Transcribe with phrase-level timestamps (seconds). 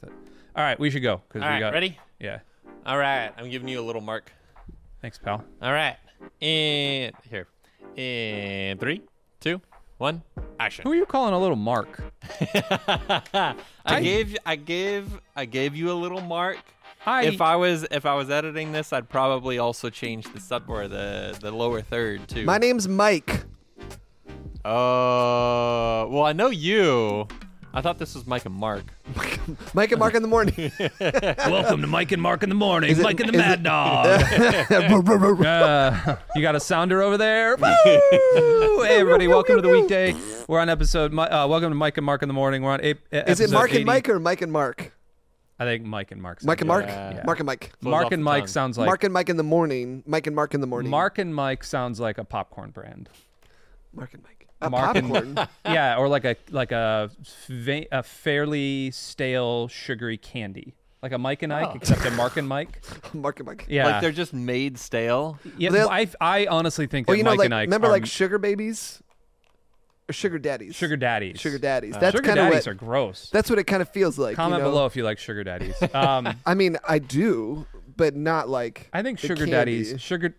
[0.00, 0.16] with it.
[0.56, 1.98] All right, we should go because All we right, got ready?
[2.18, 2.40] Yeah.
[2.86, 4.32] All right, I'm giving you a little mark.
[5.00, 5.44] Thanks, pal.
[5.62, 5.96] All right,
[6.42, 7.46] and here,
[7.96, 9.02] in three,
[9.40, 9.60] two,
[9.98, 10.22] one,
[10.58, 10.84] action.
[10.84, 12.02] Who are you calling a little Mark?
[13.84, 16.58] I gave, I gave, I gave you a little mark.
[17.06, 20.68] I if I was, if I was editing this, I'd probably also change the sub
[20.68, 22.44] or the the lower third too.
[22.44, 23.44] My name's Mike.
[24.62, 27.26] Uh, well, I know you.
[27.72, 28.82] I thought this was Mike and Mark.
[29.74, 30.72] Mike and Mark in the morning.
[31.00, 32.90] welcome to Mike and Mark in the morning.
[32.90, 34.06] Is it- Mike and the is Mad it- Dog.
[35.50, 37.56] Uh, you got a sounder over there?
[37.56, 37.66] Woo!
[38.82, 40.14] hey everybody, welcome to the weekday.
[40.48, 41.12] We're on episode.
[41.12, 42.62] mi- Uh, welcome to Mike and Mark in the morning.
[42.62, 42.80] We're on.
[42.84, 43.78] A- Is it Mark 80.
[43.78, 44.92] and Mike or Mike and Mark?
[45.60, 46.42] I think Mike and Mark.
[46.42, 46.86] Mike and Mark?
[46.86, 47.22] Yeah.
[47.24, 47.70] Mark and Mike.
[47.80, 48.48] Flows Mark off and the Mike tongue.
[48.48, 50.02] sounds like Mark and Mike in the morning.
[50.06, 50.90] Mike and Mark in the morning.
[50.90, 53.08] Mark and Mike sounds like a popcorn brand.
[53.94, 54.39] Mark and Mike.
[54.62, 55.48] A Mark and- popcorn.
[55.64, 61.42] yeah, or like a like a fa- a fairly stale sugary candy, like a Mike
[61.42, 61.76] and Ike, Oh.
[61.76, 62.82] except a Mark and Mike.
[63.14, 63.64] Mark and Mike.
[63.68, 65.38] Yeah, Like they're just made stale.
[65.56, 65.70] yeah.
[65.70, 67.90] They'll- I I honestly think that Well, you know, Mike like and Ike remember are
[67.90, 69.02] like sugar babies
[70.08, 70.74] or sugar daddies.
[70.74, 71.40] sugar daddies.
[71.40, 71.94] Sugar daddies.
[71.96, 72.72] Uh, That's sugar kind of daddies what.
[72.72, 73.30] are gross.
[73.32, 74.32] That's what it kind of feels like.
[74.32, 74.70] you Comment know?
[74.70, 75.74] below if you like sugar daddies.
[75.94, 78.88] Um, I mean, I do, but not like.
[78.92, 79.50] I think sugar candy.
[79.52, 80.34] daddies sugar.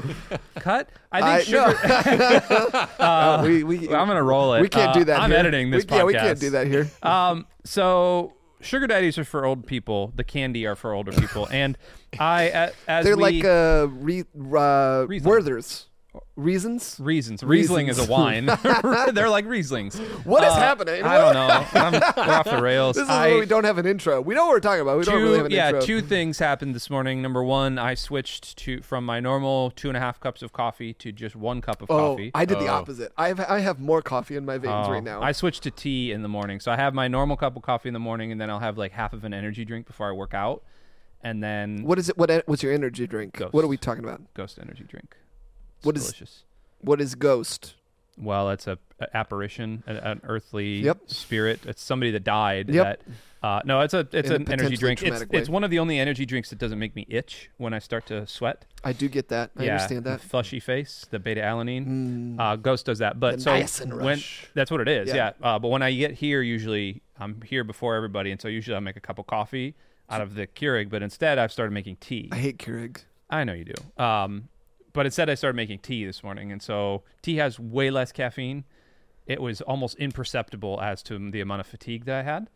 [0.56, 0.88] Cut.
[1.12, 2.88] I I- think sugar.
[3.00, 4.60] Uh, we we I'm gonna roll it.
[4.62, 5.20] we can't Uh, do that.
[5.20, 5.38] I'm here.
[5.38, 6.90] editing this We, yeah, we can't do that here.
[7.02, 10.12] Um, so sugar daddies are for old people.
[10.16, 11.76] The candy are for older people, and
[12.18, 15.32] I a- as They're we, like uh, re, uh Riesling.
[15.32, 15.86] Werthers.
[16.34, 16.96] Reasons.
[16.98, 17.42] reasons.
[17.42, 18.46] Riesling is a wine.
[19.12, 19.96] They're like Rieslings.
[20.24, 21.02] What is Uh, happening?
[21.04, 21.66] I don't know.
[21.80, 21.92] I'm,
[22.26, 22.96] we're off the rails.
[22.96, 24.20] This is I, where we don't have an intro.
[24.20, 24.98] We know what we're talking about.
[24.98, 25.56] We don't really have an intro.
[25.56, 25.80] yeah, intro.
[25.82, 27.22] two things happened this morning.
[27.22, 30.94] Number one, I switched to from my normal two and a half cups of coffee
[30.94, 32.30] to just one cup of oh, coffee.
[32.34, 32.74] I did the Oh.
[32.74, 33.12] opposite.
[33.16, 35.22] I have I have more coffee in my veins Oh, right now.
[35.22, 36.58] I switched to tea in the morning.
[36.58, 38.76] So I have my normal cup of coffee in the morning, and then I'll have
[38.78, 40.62] like half of an energy drink before I work out,
[41.22, 42.18] and then what is it?
[42.18, 43.34] What what's your energy drink?
[43.36, 43.52] Ghost.
[43.52, 44.22] What are we talking about?
[44.34, 45.16] Ghost energy drink.
[45.82, 46.44] What is- delicious?
[46.80, 47.74] What is Ghost?
[48.16, 50.98] Well, it's a, a apparition, an, an earthly Yep.
[51.06, 51.60] spirit.
[51.66, 52.68] It's somebody that died.
[52.68, 52.84] Yep.
[53.42, 54.98] That, uh, no, it's a it's In a an energy drink.
[55.00, 55.38] It's, traumatic way.
[55.38, 58.04] it's one of the only energy drinks that doesn't make me itch when I start
[58.06, 58.66] to sweat.
[58.84, 59.52] I do get that.
[59.56, 60.20] I understand that.
[60.20, 61.86] Flushy face, the beta alanine.
[61.86, 62.36] Mm.
[62.40, 64.46] Uh, Ghost does that, but The so niacin when rush.
[64.54, 65.32] that's what it is, Yeah.
[65.40, 65.46] yeah.
[65.54, 68.80] Uh, but when I get here, usually I'm here before everybody, and so usually I
[68.80, 69.74] make a cup of coffee
[70.10, 70.90] out of the Keurig.
[70.90, 72.28] But instead, I've started making tea.
[72.32, 72.98] I hate Keurig.
[73.30, 74.02] I know you do.
[74.02, 74.48] Um,
[74.92, 78.64] but instead, I started making tea this morning, and so tea has way less caffeine.
[79.26, 82.48] It was almost imperceptible as to the amount of fatigue that I had.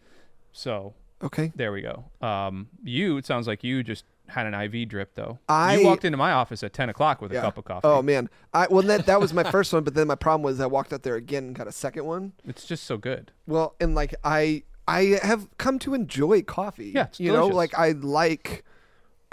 [0.52, 1.52] So Okay.
[1.54, 2.04] there we go.
[2.20, 5.38] Um, you, it sounds like you just had an IV drip though.
[5.48, 7.86] I- you walked into my office at ten o'clock with a cup of coffee.
[7.86, 8.28] Oh man.
[8.52, 10.92] I well that that was my first one, but then my problem was I walked
[10.92, 12.32] out there again and got a second one.
[12.44, 13.32] it's just so good.
[13.46, 16.92] Well, and like I I have come to enjoy coffee.
[16.94, 18.64] Yeah, it's you know, like I like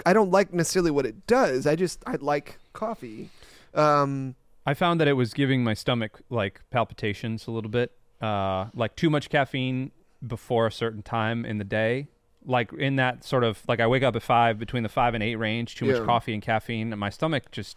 [0.04, 1.66] I don't like necessarily what it does.
[1.66, 3.30] I just I like coffee.
[3.74, 4.34] Um
[4.66, 7.90] I found that it was giving my stomach like palpitations a little bit,
[8.20, 9.90] uh, like too much caffeine
[10.24, 12.06] before a certain time in the day.
[12.44, 15.22] Like in that sort of like I wake up at five between the five and
[15.22, 15.94] eight range, too Yeah.
[15.94, 17.76] much coffee and caffeine, and my stomach just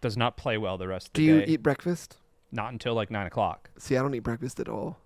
[0.00, 1.32] does not play well the rest of the day.
[1.32, 2.16] do you eat breakfast?
[2.52, 3.68] not until like nine o'clock.
[3.76, 4.98] See, I don't eat breakfast at all.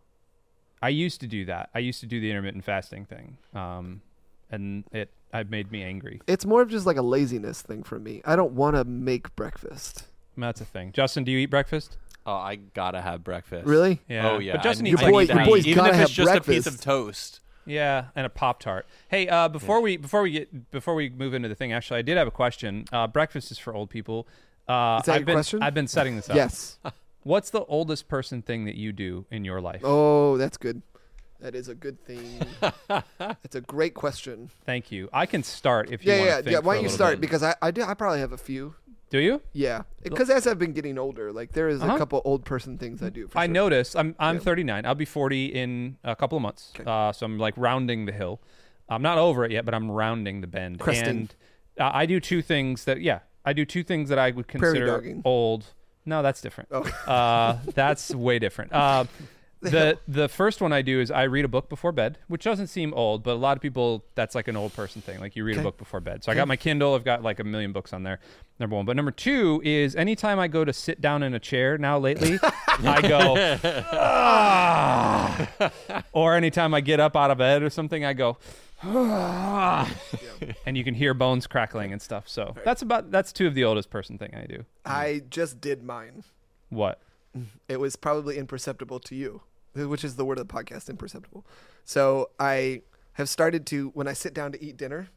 [0.82, 1.70] I used to do that.
[1.74, 4.02] I used to do the intermittent fasting thing, um,
[4.50, 6.20] and it it made me angry.
[6.26, 8.20] It's more of just like a laziness thing for me.
[8.24, 10.04] I don't want to make breakfast.
[10.36, 10.92] That's a thing.
[10.92, 11.96] Justin, do you eat breakfast?
[12.26, 13.66] Oh, I gotta have breakfast.
[13.66, 14.00] Really?
[14.08, 14.30] Yeah.
[14.30, 14.52] Oh yeah.
[14.56, 15.34] But Justin I, eats I like need your that.
[15.34, 16.66] boy- your boy's even gotta if it's have just a piece breakfast.
[16.76, 17.40] of toast.
[17.66, 18.86] Yeah, and a pop tart.
[19.08, 22.02] Hey, uh, before we before we get before we move into the thing, actually, I
[22.02, 22.84] did have a question.
[22.92, 24.26] Uh, breakfast is for old people.
[24.68, 25.62] Uh, Is that I've your been, question?
[25.62, 26.36] I've been setting this up.
[26.36, 26.78] Yes.
[27.22, 29.82] What's the oldest person thing that you do in your life?
[29.84, 30.80] Oh, that's good.
[31.40, 32.40] That is a good thing.
[33.44, 34.50] It's a great question.
[34.64, 35.08] Thank you.
[35.12, 36.58] I can start if you Yeah, want yeah, yeah.
[36.58, 37.12] Why don't you start?
[37.14, 37.20] bit.
[37.22, 37.82] Because I, I do.
[37.82, 38.74] I probably have a few.
[39.10, 39.42] Do you?
[39.52, 41.94] Yeah, because as I've been getting older, like there is Uh-huh.
[41.96, 43.26] a couple old person things I do.
[43.26, 43.52] For I sure.
[43.54, 43.96] noticed.
[43.96, 44.40] I'm I'm Yeah.
[44.42, 44.86] 39.
[44.86, 46.72] I'll be 40 in a couple of months.
[46.78, 46.84] Okay.
[46.88, 48.40] Uh, so I'm like rounding the hill.
[48.88, 50.78] I'm not over it yet, but I'm rounding the bend.
[50.78, 51.08] Cresting.
[51.08, 51.34] And
[51.78, 55.20] uh, I do two things that yeah, I do two things that I would consider
[55.24, 55.64] old.
[56.06, 56.68] No, that's different.
[56.72, 56.82] Oh.
[57.06, 58.72] Uh, that's way different.
[59.62, 62.68] The the first one I do is I read a book before bed, which doesn't
[62.68, 65.20] seem old, but a lot of people that's like an old person thing.
[65.20, 65.60] Like you read Okay.
[65.60, 66.24] a book before bed.
[66.24, 66.94] So I got my Kindle.
[66.94, 68.20] I've got like a million books on there.
[68.58, 71.76] Number one, but number two is anytime I go to sit down in a chair
[71.76, 73.34] now lately, I go,
[73.92, 75.48] ah.
[76.12, 78.38] or anytime I get up out of bed or something, I go.
[78.82, 79.94] "Ah."
[80.64, 82.28] And you can hear bones crackling and stuff.
[82.28, 84.64] So that's about that's two of the oldest person thing I do.
[84.86, 86.24] I just did mine.
[86.70, 87.00] What?
[87.68, 89.42] It was probably imperceptible to you.
[89.74, 91.46] Which is the word of the podcast, imperceptible.
[91.84, 92.82] So I
[93.14, 95.08] have started to when I sit down to eat dinner,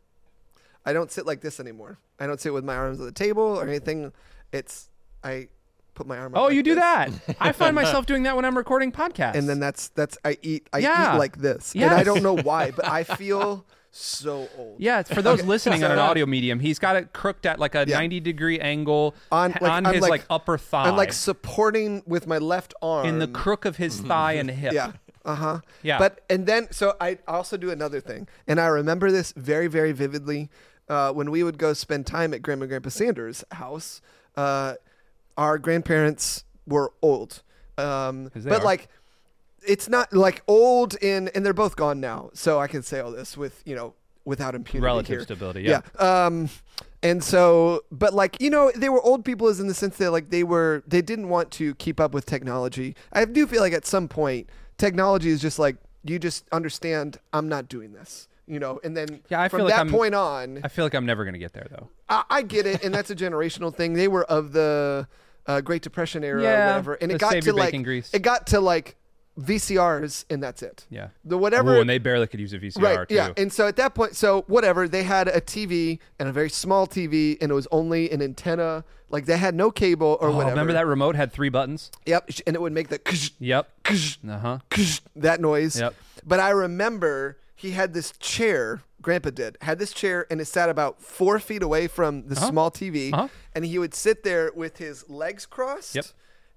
[0.86, 2.00] I don't sit like this anymore.
[2.20, 4.12] I don't sit with my arms on the table or anything.
[4.52, 4.90] It's
[5.24, 5.48] I
[5.94, 6.34] put my arm.
[6.36, 6.82] Oh, like you do this.
[6.84, 7.36] that.
[7.40, 9.36] I find myself doing that when I'm recording podcasts.
[9.36, 11.16] and then that's that's I eat I Yeah.
[11.16, 14.76] eat like this, and I don't know why, but I feel so old.
[14.80, 16.60] yeah, for those listening on an audio medium.
[16.60, 17.98] He's got it crooked at like a Yeah.
[18.00, 20.88] 90 degree angle On- like, on his like- like, upper thigh.
[20.88, 24.74] I'm like supporting with my left arm in the crook of his thigh and hip.
[24.74, 24.94] Yeah.
[25.26, 25.60] Uh huh.
[25.84, 26.00] Yeah.
[26.00, 29.92] But and then so I also do another thing, and I remember this very very
[29.92, 30.50] vividly.
[30.90, 34.02] Uh, when we would go spend time at Grandma and Grandpa Sanders' house,
[34.36, 34.74] uh,
[35.38, 37.44] our grandparents were old,
[37.78, 38.64] um, but are.
[38.64, 38.88] like
[39.66, 43.12] it's not like old in, and they're both gone now, so I can say all
[43.12, 43.94] this with you know
[44.26, 44.84] without impunity.
[44.86, 45.22] Relative here.
[45.24, 45.64] stability.
[45.64, 45.82] Yeah.
[46.00, 46.26] Yeah.
[46.26, 46.50] Um,
[47.02, 50.12] and so, but like you know, they were old people, is in the sense that
[50.12, 52.96] like they were they didn't want to keep up with technology.
[53.12, 55.76] I do feel like at some point, technology is just like
[56.06, 59.66] you just understand I'm not doing this, you know, and then Yeah, I from feel
[59.66, 61.90] like that I'm- point on, I feel like I'm never going to get there though.
[62.10, 63.94] I, I get it, and that's a generational thing.
[63.94, 65.08] They were of the
[65.48, 68.96] uh, Great Depression era, or whatever, and it got to like it got to like
[69.40, 70.86] VCRs, and that's it.
[70.90, 71.08] Yeah.
[71.26, 73.16] The whatever Ooh, and they barely could use a VCR right too.
[73.16, 76.50] yeah and so at that point so whatever they had a tv and a very
[76.52, 80.32] small tv and it was only an antenna like they had no cable or Oh,
[80.36, 81.90] whatever remember that remote had three buttons?
[82.06, 83.70] yep and it would make the ksh, Yep.
[83.84, 84.58] ksh, Uh huh.
[84.70, 85.96] ksh, that noise Yep.
[86.26, 90.70] but i remember he had this chair grandpa did had this chair and it sat
[90.70, 92.50] about four feet away from the Uh-huh.
[92.50, 93.28] small tv Uh-huh.
[93.56, 96.06] and he would sit there with his legs crossed Yep.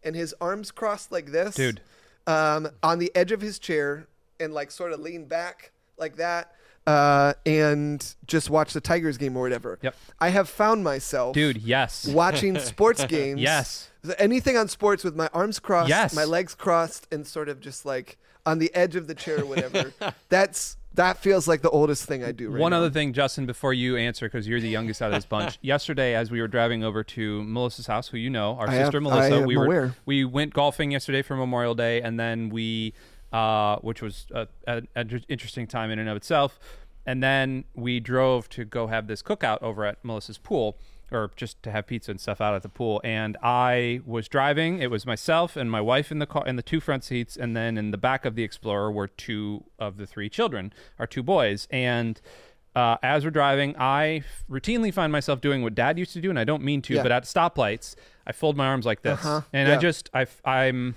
[0.05, 1.81] and his arms crossed like this Dude.
[2.27, 4.07] um, on the edge of his chair
[4.39, 6.53] and like sort of lean back like that
[6.87, 9.77] uh, and just watch the Tigers game or whatever.
[9.83, 9.97] Yep.
[10.21, 12.07] I have found myself Dude, yes.
[12.07, 13.41] watching sports games.
[13.41, 13.91] Yes.
[14.19, 16.15] Anything on sports with my arms crossed, Yes.
[16.15, 19.47] my legs crossed, and sort of just like on the edge of the chair or
[19.47, 19.93] whatever.
[20.29, 22.79] That's that feels like the oldest thing I do right One now.
[22.79, 25.59] other thing, Justin, before you answer, because you're the youngest out of this bunch.
[25.63, 29.01] Yesterday, as we were driving over to Melissa's house, who you know, our I sister
[29.01, 32.93] Melissa, we were we went golfing yesterday for Memorial Day, and then we,
[33.33, 34.27] uh, which was
[34.67, 34.89] an
[35.29, 36.59] interesting time in and of itself,
[37.05, 40.77] and then we drove to go have this cookout over at Melissa's pool.
[41.13, 44.81] Or just to have pizza and stuff out at the pool, and I was driving.
[44.81, 47.57] It was myself and my wife in the car in the two front seats, and
[47.57, 51.23] then in the back of the Explorer were two of the three children, our two
[51.23, 51.69] boys.
[51.71, 52.21] And
[52.75, 56.41] uh, as we're driving, I routinely find myself doing what Dad used to do, and
[56.41, 57.05] I don't mean to, Yeah.
[57.05, 57.95] but at stoplights,
[58.27, 59.43] I fold my arms like this, Uh-huh.
[59.53, 59.75] and Yeah.
[59.77, 60.97] I just I am.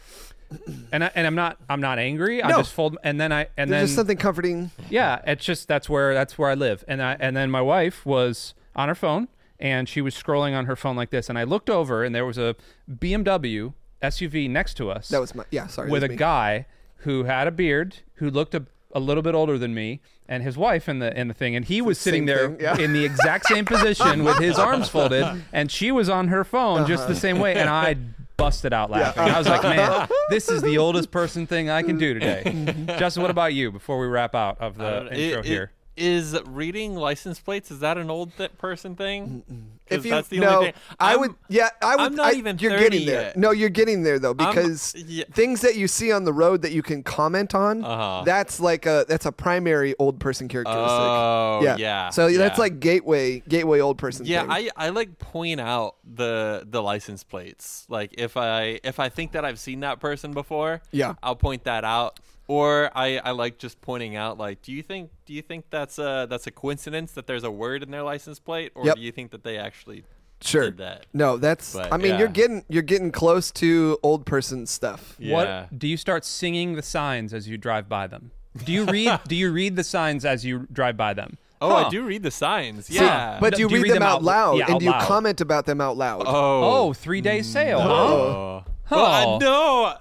[0.92, 2.42] And, I, and I'm not I'm not angry.
[2.42, 2.58] I No.
[2.58, 4.72] just fold and then I and There's then just something comforting.
[4.90, 6.84] yeah, it's just that's where that's where I live.
[6.88, 9.28] And I and then my wife was on her phone
[9.60, 12.26] and she was scrolling on her phone like this and I looked over and there
[12.26, 12.56] was a
[12.90, 15.68] BMW SUV next to us That was my yeah.
[15.68, 16.16] Sorry, with a me.
[16.16, 16.66] guy
[17.04, 20.58] who had a beard who looked a, a little bit older than me and his
[20.58, 22.78] wife in the in the thing and he was sitting same there thing, yeah.
[22.78, 26.86] in the exact same position with his arms folded and she was on her phone
[26.88, 27.14] just Uh-huh.
[27.14, 27.96] the same way and I
[28.38, 29.24] busted out laughing.
[29.24, 32.42] I was like, man, this is the oldest person thing I can do today.
[32.98, 35.72] Justin, what about you before we wrap out of the intro It- it- here?
[36.00, 39.44] Is reading license plates is that an old th- person thing?
[39.88, 40.74] If you that's the no, only thing.
[41.00, 41.36] I I'm- would.
[41.50, 42.06] Yeah, I would.
[42.06, 43.22] I'm not I- even You're 30 getting there.
[43.24, 43.38] yet.
[43.38, 45.26] No, you're getting there though because yeah.
[45.34, 47.84] things that you see on the road that you can comment on.
[47.84, 48.24] Uh-huh.
[48.26, 50.86] That's like a that's a primary old person characteristic.
[50.90, 51.76] Oh, yeah.
[51.78, 54.26] yeah, So that's like gateway gateway old person.
[54.26, 54.52] Yeah, thing.
[54.78, 57.86] I, I like point out the the license plates.
[57.90, 61.16] Like if I if I think that I've seen that person before, Yeah.
[61.22, 62.20] I'll point that out.
[62.50, 66.00] Or I, I like just pointing out like, do you think do you think that's
[66.00, 68.96] a that's a coincidence that there's a word in their license plate, or Yep.
[68.96, 70.04] do you think that they actually
[70.42, 70.64] sure.
[70.64, 71.06] did that?
[71.14, 71.74] No, that's.
[71.74, 72.18] But, I mean, yeah.
[72.20, 75.16] you're getting you're getting close to old person stuff.
[75.20, 75.36] Yeah.
[75.36, 78.32] What do you start singing the signs as you drive by them?
[78.66, 81.38] Do you read do you read the signs as you drive by them?
[81.62, 81.86] Oh, Huh.
[81.86, 82.88] I do read the signs.
[82.88, 83.38] See, Yeah.
[83.40, 85.08] but No, do you read, them, out loud yeah, and out do you loud.
[85.08, 86.24] comment about them out loud?
[86.26, 87.90] oh, Oh, three day sale, huh?
[87.94, 88.64] oh.
[88.90, 89.38] Well, I- Oh.
[89.38, 89.94] no.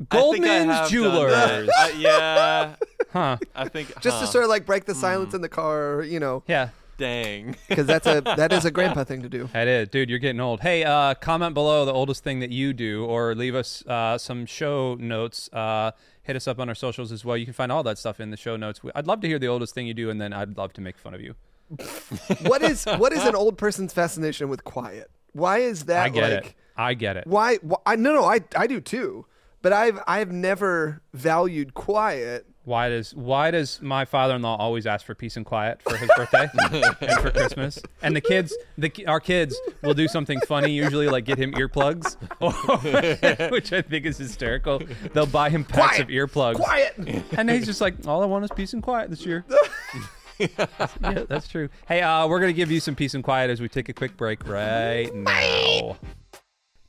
[0.00, 1.32] I I Goldman's have Jewelers.
[1.32, 1.68] that.
[1.68, 2.74] Uh, yeah.
[3.12, 3.36] Huh.
[3.54, 5.00] I think Just to sort of like break the Hmm.
[5.00, 6.68] silence in the car, you know, Yeah.
[6.98, 7.56] dang.
[7.68, 9.48] because that's a that is a grandpa thing to do.
[9.52, 10.08] That is, dude.
[10.10, 10.60] You're getting old.
[10.60, 14.46] Hey, uh, comment below the oldest thing that you do, or leave us uh, some
[14.46, 15.48] show notes.
[15.52, 17.36] Uh, hit us up on our socials as well.
[17.36, 18.80] You can find all that stuff in the show notes.
[18.94, 20.96] I'd love to hear the oldest thing you do, and then I'd love to make
[20.98, 21.34] fun of you.
[22.46, 25.10] what is what is an old person's fascination with quiet?
[25.32, 26.54] Why is that I get like it.
[26.76, 27.26] I get it.
[27.26, 29.26] why, why I no no I I do too.
[29.62, 32.46] But I've I've never valued quiet.
[32.64, 36.48] Why does why does my father-in-law always ask for peace and quiet for his birthday
[37.00, 37.80] and for Christmas?
[38.02, 42.16] And the kids, the our kids will do something funny usually, like get him earplugs,
[43.50, 44.82] which I think is hysterical.
[45.14, 46.02] They'll buy him packs Quiet.
[46.02, 46.94] of earplugs, Quiet.
[47.38, 49.46] and he's just like, all I want is peace and quiet this year.
[50.38, 51.70] yeah, that's true.
[51.86, 54.14] Hey, uh, we're gonna give you some peace and quiet as we take a quick
[54.18, 55.96] break right now.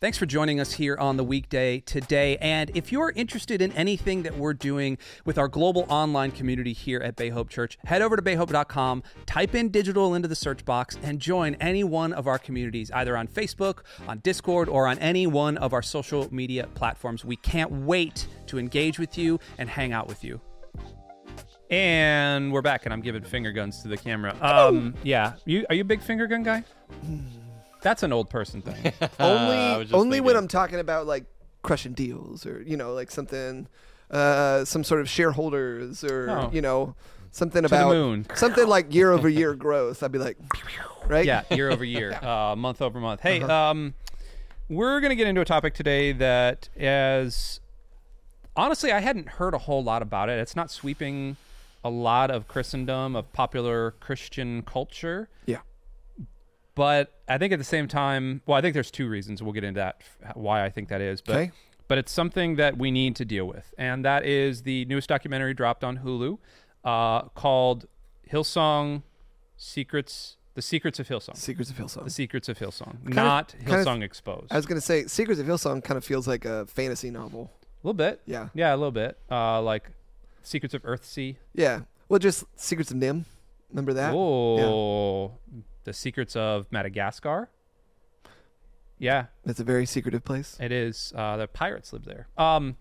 [0.01, 2.37] Thanks for joining us here on the weekday today.
[2.37, 7.01] And if you're interested in anything that we're doing with our global online community here
[7.01, 10.97] at Bay Hope Church, head over to bayhope.com, type in digital into the search box,
[11.03, 15.27] and join any one of our communities, either on Facebook, on Discord, or on any
[15.27, 17.25] one of our social media platforms.
[17.25, 20.39] We can't wait to engage with you and hang out with you.
[21.69, 24.33] And we're back, and I'm giving finger guns to the camera.
[24.39, 26.63] Um, yeah, you are you a big finger gun guy?
[27.81, 28.93] That's an old person thing.
[29.19, 30.35] only I was only when.
[30.35, 31.25] I'm talking about like
[31.61, 33.67] crushing deals or you know like something,
[34.11, 36.49] uh, some sort of shareholders or Oh.
[36.53, 36.95] you know
[37.31, 38.25] something the about moon.
[38.35, 40.01] something like year over year growth.
[40.03, 40.37] I'd be like,
[41.07, 41.25] right?
[41.25, 43.21] yeah, year over year, uh, month over month.
[43.21, 43.93] Hey, um,
[44.67, 47.59] we're gonna get into a topic today that as
[48.55, 50.39] honestly I hadn't heard a whole lot about it.
[50.39, 51.37] It's not sweeping
[51.83, 55.29] a lot of Christendom of popular Christian culture.
[55.45, 55.59] Yeah.
[56.79, 59.43] But I think at the same time, well, I think there's two reasons.
[59.43, 60.01] We'll get into that
[60.33, 61.19] why I think that is.
[61.19, 61.51] But Okay.
[61.89, 65.53] but it's something that we need to deal with, and that is the newest documentary
[65.53, 66.37] dropped on Hulu
[66.85, 67.85] uh, called
[68.31, 69.03] Hillsong
[69.57, 71.35] Secrets: The Secrets of Hillsong.
[71.35, 72.05] Secrets of Hillsong.
[72.05, 74.47] The Secrets of Hillsong, of- not kind of- Hillsong Exposed.
[74.51, 77.51] I was gonna say Secrets of Hillsong kind of feels like a fantasy novel.
[77.83, 78.49] a little bit, Yeah.
[78.53, 79.17] yeah, a little bit.
[79.31, 79.89] Uh, like
[80.43, 81.35] Secrets of Earthsea.
[81.53, 81.81] Yeah.
[82.07, 83.25] Well, just Secrets of NIMH.
[83.69, 84.13] Remember that?
[84.13, 85.33] Oh,
[85.83, 87.49] the Secrets of Madagascar.
[88.97, 90.57] Yeah, That's a very secretive place.
[90.59, 91.13] It is.
[91.15, 92.27] Uh, the pirates live there.
[92.37, 92.75] Um,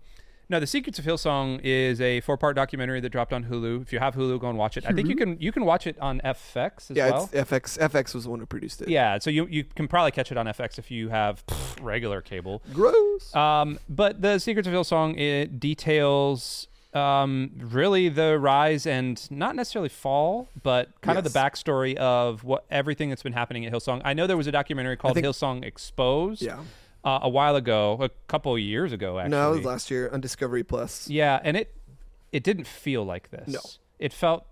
[0.49, 3.83] no, the Secrets of Hillsong is a four-part documentary that dropped on Hulu.
[3.83, 4.85] If you have Hulu, go and watch it.
[4.85, 7.29] I think you can you can watch it on FX as yeah, well.
[7.31, 7.77] it's FX.
[7.77, 8.89] FX was the one who produced it.
[8.89, 12.21] yeah, so you you can probably catch it on FX if you have pff, regular
[12.21, 12.63] cable.
[12.73, 13.33] Gross.
[13.35, 19.89] Um, but the Secrets of Hillsong it details um, really the rise and not necessarily
[19.89, 24.01] fall, but kind of the backstory of what everything that's been happening at Hillsong.
[24.03, 26.59] I know there was a documentary called think- Hillsong Exposed yeah.
[27.03, 29.31] uh, a while ago, a couple of years ago, actually.
[29.31, 31.07] No, it was last year on Discovery Plus.
[31.07, 31.73] Yeah, and it
[32.31, 33.47] it didn't feel like this.
[33.49, 33.59] No.
[33.99, 34.45] it felt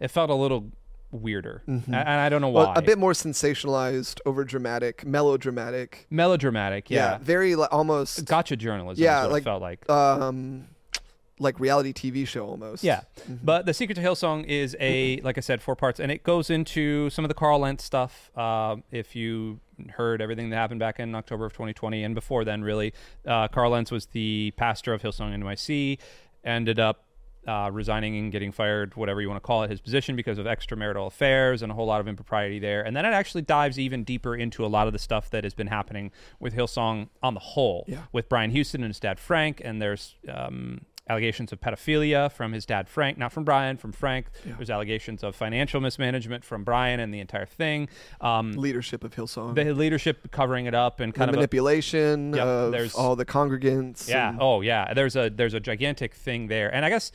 [0.00, 0.70] it felt a little
[1.10, 1.86] weirder, Mhm.
[1.88, 2.64] And I don't know why.
[2.64, 6.06] Well, a bit more sensationalized, over dramatic, melodramatic.
[6.10, 6.90] melodramatic.
[6.90, 9.02] Yeah, very li- almost gotcha journalism.
[9.02, 9.88] Yeah, is what like- it felt like.
[9.90, 10.66] um,
[11.40, 12.82] like reality TV show almost.
[12.84, 13.38] Yeah, Mhm.
[13.42, 16.50] but the Secret to Hillsong is a like I said, four parts, and it goes
[16.50, 18.30] into some of the Carl Lentz stuff.
[18.36, 22.62] Uh, if you heard everything that happened back in October of 2020 and before then,
[22.62, 22.92] really,
[23.26, 25.98] uh, Carl Lentz was the pastor of Hillsong NYC.
[26.44, 27.04] Ended up
[27.46, 30.44] uh, resigning and getting fired, whatever you want to call it, his position because of
[30.44, 32.82] extramarital affairs and a whole lot of impropriety there.
[32.82, 35.54] And then it actually dives even deeper into a lot of the stuff that has
[35.54, 38.02] been happening with Hillsong on the whole, Yeah.
[38.12, 42.66] with Brian Houston and his dad Frank, and there's um, allegations of pedophilia from his
[42.66, 44.26] dad Frank, not from Brian, from Frank.
[44.46, 44.54] Yeah.
[44.56, 47.88] There's allegations of financial mismanagement from Brian and the entire thing.
[48.20, 49.54] Um, leadership of Hillsong.
[49.54, 53.16] the leadership covering it up and the kind of a, manipulation Yep, of there's- all
[53.16, 54.08] the congregants.
[54.08, 54.30] yeah.
[54.30, 54.92] and- Oh, yeah.
[54.94, 57.12] There's a there's a gigantic thing there, and I guess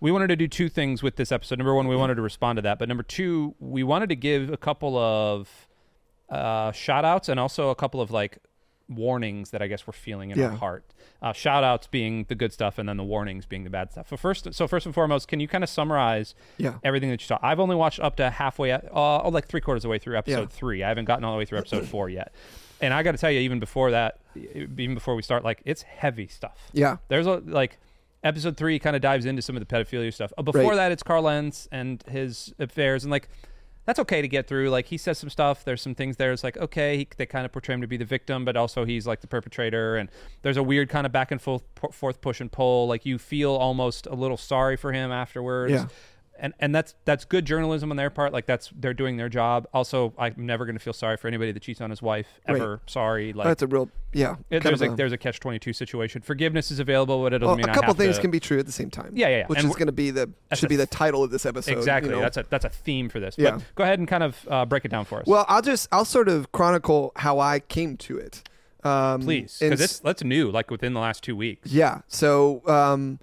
[0.00, 1.58] we wanted to do two things with this episode.
[1.58, 4.50] Number one, we wanted to respond to that, but number two, we wanted to give
[4.50, 5.66] a couple of
[6.28, 8.38] uh, shout outs and also a couple of like
[8.88, 10.84] warnings that I guess we're feeling in our heart.
[11.20, 14.08] Uh, shout outs being the good stuff, and then the warnings being the bad stuff.
[14.08, 16.74] So first, so first and foremost, can you kind of summarize yeah.
[16.84, 17.38] everything that you saw?
[17.42, 20.16] I've only watched up to halfway, uh, oh, like three quarters of the way through
[20.18, 20.46] episode Yeah.
[20.46, 20.82] three.
[20.84, 22.32] I haven't gotten all the way through episode four yet.
[22.80, 25.82] And I got to tell you, even before that, even before we start, like it's
[25.82, 26.68] heavy stuff.
[26.72, 26.98] Yeah.
[27.08, 27.78] There's a like
[28.22, 30.32] episode three kind of dives into some of the pedophilia stuff.
[30.36, 30.76] Uh, before Right.
[30.76, 33.28] that, it's Carl Lentz and his affairs, and like
[33.86, 34.68] that's okay to get through.
[34.68, 35.64] Like he says some stuff.
[35.64, 36.32] There's some things there.
[36.32, 38.84] It's like okay, he, they kind of portray him to be the victim, but also
[38.84, 39.96] he's like the perpetrator.
[39.96, 40.10] And
[40.42, 41.62] there's a weird kind of back and forth,
[41.92, 42.86] forth push and pull.
[42.88, 45.72] Like you feel almost a little sorry for him afterwards.
[45.72, 45.86] Yeah.
[46.38, 48.32] And and that's that's good journalism on their part.
[48.32, 49.66] Like that's they're doing their job.
[49.72, 52.56] Also, I'm never going to feel sorry for anybody that cheats on his wife Right.
[52.60, 52.80] ever.
[52.86, 53.32] Sorry.
[53.32, 54.36] Like That's a real yeah.
[54.50, 56.22] it- there's a, a- there's a catch twenty two situation.
[56.22, 58.58] Forgiveness is available, but it doesn't well, mean a couple things to- can be true
[58.58, 59.12] at the same time.
[59.14, 59.46] Yeah, yeah, yeah.
[59.46, 61.72] Which And is going to be the should a- be the title of this episode.
[61.72, 62.10] you exactly.
[62.12, 62.20] know?
[62.20, 63.36] That's a that's a theme for this.
[63.38, 63.52] Yeah.
[63.52, 65.88] But go ahead and kind of uh, break it down for us, Well, I'll just
[65.92, 68.48] I'll sort of chronicle how I came to it.
[68.84, 70.50] Um, please, because that's new.
[70.50, 71.72] Like within the last two weeks.
[71.72, 72.02] Yeah.
[72.06, 73.18] So um,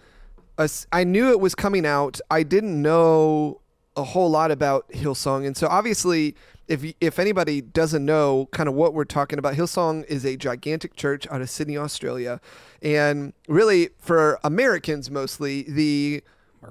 [0.57, 2.19] as- I knew it was coming out.
[2.29, 3.61] I didn't know
[3.95, 6.35] a whole lot about Hillsong, and so obviously
[6.67, 10.95] if if anybody doesn't know kind of what we're talking about, Hillsong is a gigantic
[10.95, 12.39] church out of Sydney, Australia,
[12.81, 16.23] and really for Americans mostly the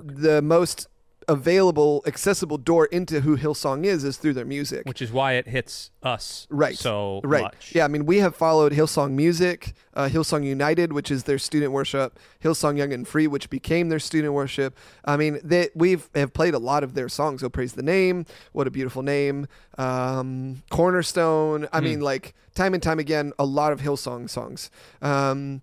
[0.03, 0.89] the most
[1.29, 4.87] available accessible door into who Hillsong is is through their music.
[4.87, 6.77] which is why it hits us Right.
[6.77, 7.43] so right.
[7.45, 7.73] much.
[7.75, 11.73] Yeah, I mean, we have followed Hillsong Music, uh, Hillsong United, which is their student
[11.73, 14.77] worship, Hillsong Young and Free, which became their student worship.
[15.05, 17.43] I mean, they, we've have played a lot of their songs.
[17.43, 18.27] Oh, praise the name!
[18.53, 19.47] What a beautiful name!
[19.79, 21.69] Um, Cornerstone.
[21.73, 21.85] I Hmm.
[21.85, 24.71] mean, like time and time again, a lot of Hillsong songs.
[25.01, 25.63] Um,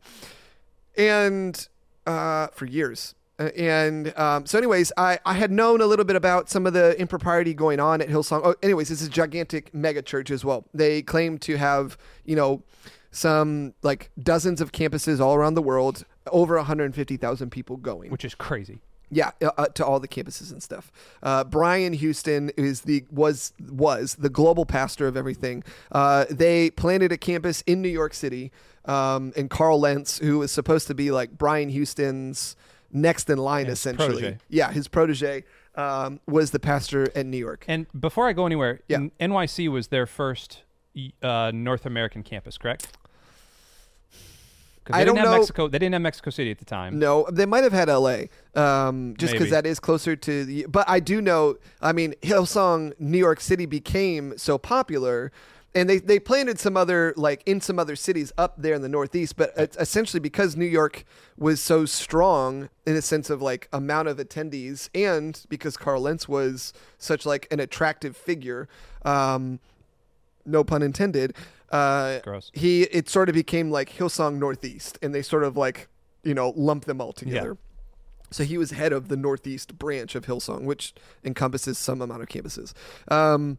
[0.97, 1.67] and
[2.05, 3.15] uh, for years.
[3.39, 6.73] Uh, And um, so, anyways, I, I had known a little bit about some of
[6.73, 8.41] the impropriety going on at Hillsong.
[8.43, 10.65] Oh, anyways, this is a gigantic mega church as well.
[10.73, 12.63] They claim to have, you know,
[13.11, 18.11] some like dozens of campuses all around the world, over 150,000 people going.
[18.11, 18.81] which is crazy.
[19.11, 20.91] Yeah, uh, uh, to all the campuses and stuff.
[21.23, 25.63] Uh, Brian Houston is the was was the global pastor of everything.
[25.91, 28.51] Uh, they planted a campus in New York City,
[28.85, 32.55] um, and Carl Lentz, who was supposed to be like Brian Houston's
[32.91, 34.07] next in line, His essentially.
[34.21, 34.37] protege.
[34.49, 35.43] Yeah, his protege
[35.75, 37.65] um, was the pastor in New York.
[37.67, 39.07] And before I go anywhere, Yeah.
[39.19, 40.63] NYC was their first
[41.21, 42.87] uh, North American campus, correct?
[44.85, 45.67] 'Cause I they didn't don't have know- Mexico.
[45.67, 46.97] They didn't have Mexico City at the time.
[46.97, 48.29] No, they might have had L.A.
[48.55, 50.65] Um, just because that is closer to the.
[50.67, 51.57] But I do know.
[51.81, 55.31] I mean, Hillsong New York City became so popular,
[55.75, 58.89] and they they planted some other like in some other cities up there in the
[58.89, 59.35] Northeast.
[59.37, 61.05] But it's essentially because New York
[61.37, 66.27] was so strong in a sense of like amount of attendees, and because Carl Lentz
[66.27, 68.67] was such like an attractive figure.
[69.03, 69.59] Um,
[70.45, 71.35] no pun intended.
[71.71, 72.51] Uh, Gross.
[72.53, 75.87] He it sort of became like Hillsong Northeast, and they sort of like
[76.23, 77.57] you know lump them all together.
[78.31, 80.93] So he was head of the Northeast branch of Hillsong, which
[81.23, 82.73] encompasses some amount of campuses.
[83.11, 83.57] Um,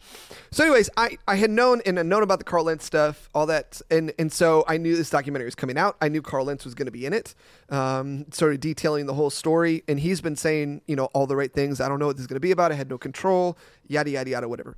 [0.50, 3.47] so, anyways, I, I had known and had known about the Carl Lentz stuff, all
[3.47, 5.97] that, and and so I knew this documentary was coming out.
[6.00, 7.35] I knew Carl Lentz was going to be in it,
[7.69, 9.83] um, sort of detailing the whole story.
[9.89, 11.81] And he's been saying, you know, all the right things.
[11.81, 12.73] I don't know what this is going to be about.
[12.73, 13.59] I had no control.
[13.89, 14.49] Yada yada yada.
[14.49, 14.77] Whatever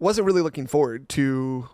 [0.00, 1.68] wasn't really looking forward to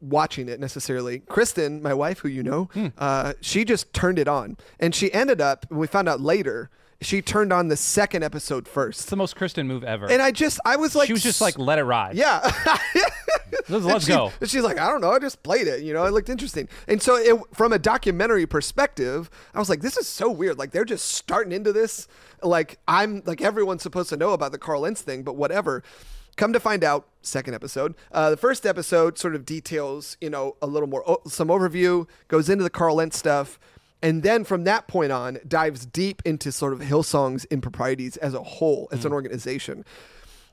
[0.00, 1.20] watching it necessarily.
[1.20, 5.40] Kristen, my wife, who you know, uh, she just turned it on, and she ended
[5.40, 5.66] up.
[5.70, 6.70] We found out later
[7.02, 9.00] she turned on the second episode first.
[9.00, 10.06] It's the most Kristen move ever.
[10.10, 12.14] and I just I was like, she was just like, let it ride.
[12.16, 12.40] yeah.
[13.68, 14.32] Let's, she- go.
[14.44, 15.82] she's like, I don't know, I just played it.
[15.82, 16.68] You know, it looked interesting.
[16.88, 20.58] And so, it, from a documentary perspective, I was like, this is so weird.
[20.58, 22.08] Like they're just starting into this.
[22.42, 25.82] Like I'm like everyone's supposed to know about the Carl Lentz thing, but whatever.
[26.36, 27.94] Come to find out, second episode.
[28.12, 32.48] Uh, the first episode sort of details, you know, a little more some overview, goes
[32.48, 33.58] into the Carl Lentz stuff,
[34.02, 38.42] and then from that point on, dives deep into sort of Hillsong's improprieties as a
[38.42, 39.84] whole, as an organization.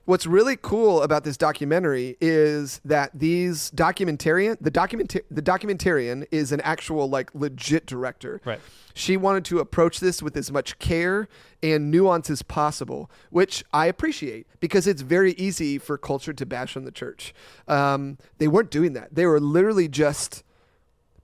[0.07, 6.53] What's really cool about this documentary is that these documentarian, the documentar- the documentarian is
[6.53, 8.39] an actual like legit director.
[8.45, 8.61] Right.
[8.93, 11.27] She wanted to approach this with as much care
[11.61, 16.77] and nuance as possible, which I appreciate because it's very easy for culture to bash
[16.77, 17.33] on the church.
[17.67, 19.13] Um, they weren't doing that.
[19.13, 20.41] They were literally just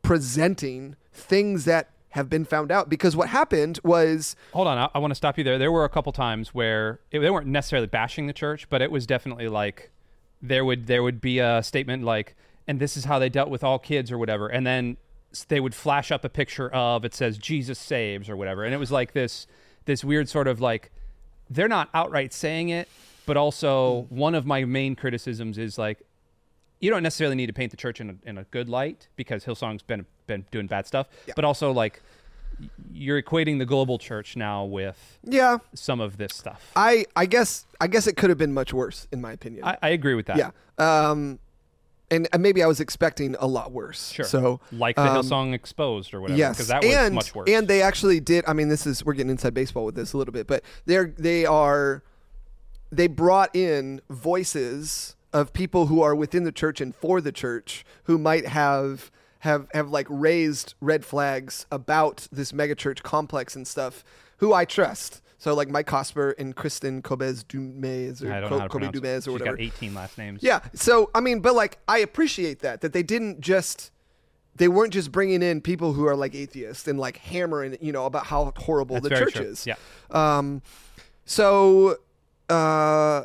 [0.02, 5.00] presenting things that have been found out because what happened was Hold on, I, I
[5.00, 5.58] want to stop you there.
[5.58, 8.92] There were a couple times where it, they weren't necessarily bashing the church, but it
[8.92, 9.90] was definitely like
[10.40, 12.36] there would there would be a statement like,
[12.68, 14.98] and this is how they dealt with all kids or whatever, and then
[15.48, 18.78] they would flash up a picture of it says Jesus saves or whatever, and it
[18.78, 19.48] was like this
[19.86, 20.92] this weird sort of like
[21.50, 22.88] they're not outright saying it,
[23.26, 26.04] but also one of my main criticisms is like
[26.84, 29.46] you don't necessarily need to paint the church in a, in a good light because
[29.46, 32.02] Hillsong's been been doing bad stuff, but also like
[32.92, 36.72] you're equating the global church now with yeah, some of this stuff.
[36.76, 39.64] I I guess I guess it could have been much worse in my opinion.
[39.64, 40.38] I, I agree with that.
[40.38, 40.52] yeah.
[40.78, 41.40] Um
[42.12, 44.12] and, and maybe I was expecting a lot worse.
[44.12, 44.26] Sure.
[44.26, 47.50] So like the um, Hillsong Exposed or whatever, Yes, because that was and, much worse.
[47.50, 48.44] And they actually did.
[48.46, 51.14] I mean, this is we're getting inside baseball with this a little bit, but they're
[51.18, 52.04] they are
[52.92, 57.84] they brought in voices of people who are within the church and for the church
[58.04, 64.04] who might have have have like raised red flags about this megachurch complex and stuff.
[64.38, 65.22] Who I trust.
[65.38, 68.92] So like Mike Cosper and Kristin Kobes Du Mez or Co- know how to Kobe.
[68.92, 69.58] Du Mez or She's whatever.
[69.58, 70.42] got 18 last names.
[70.42, 70.62] Yeah.
[70.74, 73.92] So I mean, but like I appreciate that that they didn't just
[74.56, 78.06] they weren't just bringing in people who are like atheists and like hammering you know
[78.06, 79.46] about how horrible That's the church true.
[79.46, 79.66] is.
[79.68, 79.76] Yeah.
[80.12, 80.62] Um.
[81.26, 81.98] So,
[82.50, 83.24] uh,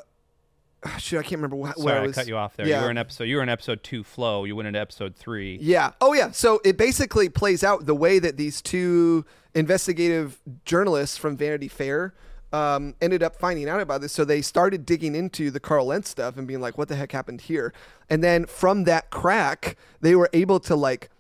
[0.99, 2.17] shoot, I can't remember wh- where Sorry, I I was.
[2.17, 2.67] cut you off there.
[2.67, 2.79] Yeah.
[2.79, 3.25] You were in episode.
[3.25, 4.05] You were in episode two.
[4.05, 4.45] Flow.
[4.45, 5.59] You went into episode three.
[5.61, 5.93] Yeah.
[6.01, 6.31] Oh, yeah.
[6.31, 12.15] So it basically plays out the way that these two investigative journalists from Vanity Fair
[12.53, 14.13] um, ended up finding out about this.
[14.13, 17.13] So they started digging into the Carl Lentz stuff and being like, what the heck
[17.13, 17.73] happened here?
[18.09, 21.11] And then from that crack, they were able to like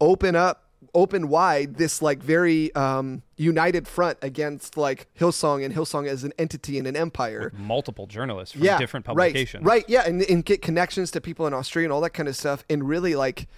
[0.00, 0.64] open up,
[0.94, 6.32] open wide this like very um, united front against like Hillsong and Hillsong as an
[6.38, 7.52] entity and an empire.
[7.56, 9.64] Multiple journalists from yeah, different right, publications.
[9.64, 12.36] Right, yeah, and, and get connections to people in Australia and all that kind of
[12.36, 13.48] stuff, and really like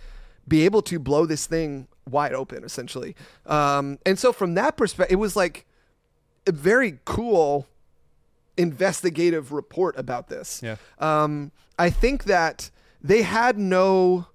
[0.47, 3.15] be able to blow this thing wide open, essentially.
[3.47, 5.67] Um, and so from that perspective, it was like
[6.47, 7.69] a very cool
[8.57, 10.61] investigative report about this.
[10.63, 10.77] Yeah.
[10.99, 14.27] Um, I think that they had no,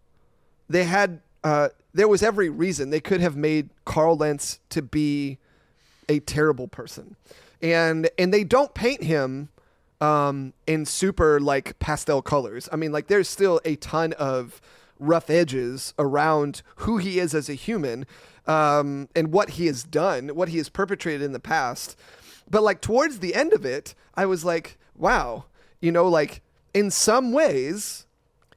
[0.70, 5.38] they had, uh, there was every reason they could have made Carl Lentz to be
[6.10, 7.16] a terrible person,
[7.62, 9.48] and and they don't paint him
[10.02, 12.68] um, in super like pastel colors.
[12.70, 14.60] I mean, like there's still a ton of
[15.00, 18.06] rough edges around who he is as a human
[18.46, 21.98] um, and what he has done, what he has perpetrated in the past.
[22.50, 25.46] But like towards the end of it, I was like, wow,
[25.80, 26.42] you know, like
[26.74, 28.06] in some ways,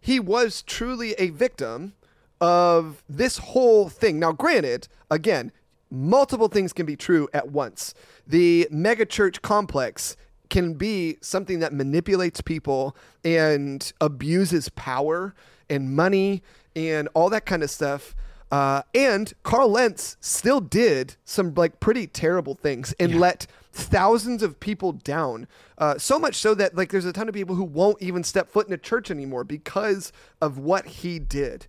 [0.00, 1.92] he was truly a victim
[2.40, 4.18] of this whole thing.
[4.18, 5.52] Now, granted, again,
[5.90, 7.94] multiple things can be true at once.
[8.26, 10.16] The megachurch complex
[10.48, 15.34] can be something that manipulates people and abuses power
[15.68, 16.42] and money
[16.74, 18.14] and all that kind of stuff.
[18.50, 24.58] Uh, and Carl Lentz still did some like pretty terrible things and let thousands of
[24.58, 25.46] people down.
[25.78, 28.50] Uh, so much so that like there's a ton of people who won't even step
[28.50, 31.68] foot in a church anymore because of what he did.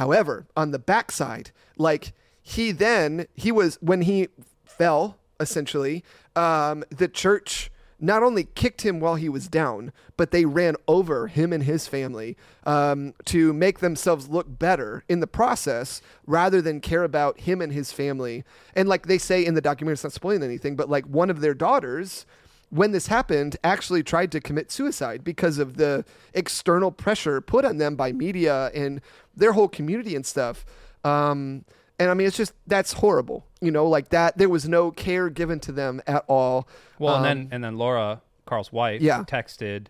[0.00, 4.28] However, on the backside, like he then he was when he
[4.64, 6.02] fell essentially,
[6.34, 11.26] um, the church not only kicked him while he was down, but they ran over
[11.26, 12.34] him and his family
[12.64, 17.74] um, to make themselves look better in the process rather than care about him and
[17.74, 18.42] his family.
[18.74, 21.42] And like they say in the documentary, it's not spoiling anything, but like one of
[21.42, 22.24] their daughters,
[22.70, 26.04] when this happened, actually tried to commit suicide because of the
[26.34, 29.00] external pressure put on them by media and
[29.36, 30.64] their whole community and stuff.
[31.04, 31.64] Um,
[31.98, 34.38] and I mean, it's just that's horrible, you know, like that.
[34.38, 36.66] There was no care given to them at all.
[36.98, 39.24] Well, Um, and then and then Laura, Carl's wife, Yeah.
[39.24, 39.86] texted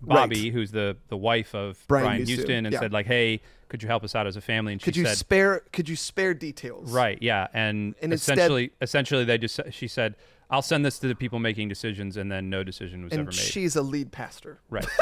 [0.00, 0.52] Bobbie, Right.
[0.52, 2.80] who's the the wife of Brian Brian, Houston, Houston, and yeah.
[2.80, 5.04] said like, "Hey, could you help us out as a family?" And she could you
[5.06, 5.62] said, spare?
[5.72, 6.92] Could you spare details?
[6.92, 10.16] "Right, yeah." And, And instead- essentially, essentially, they just she said,
[10.52, 13.26] "I'll send this to the people making decisions," and then no decision was ever And
[13.28, 13.34] made.
[13.34, 14.60] she's a lead pastor.
[14.70, 14.86] right.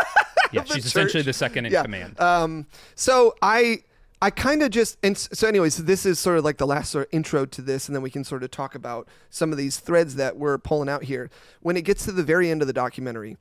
[0.53, 1.83] Yeah, she's essentially the second in yeah.
[1.83, 2.19] command.
[2.21, 3.85] Um, so I
[4.21, 7.07] I kind of just and so anyways, this is sort of like the last sort
[7.07, 9.79] of intro to this, and then we can sort of talk about some of these
[9.79, 11.31] threads that we're pulling out here.
[11.61, 13.37] When it gets to the very end of the documentary,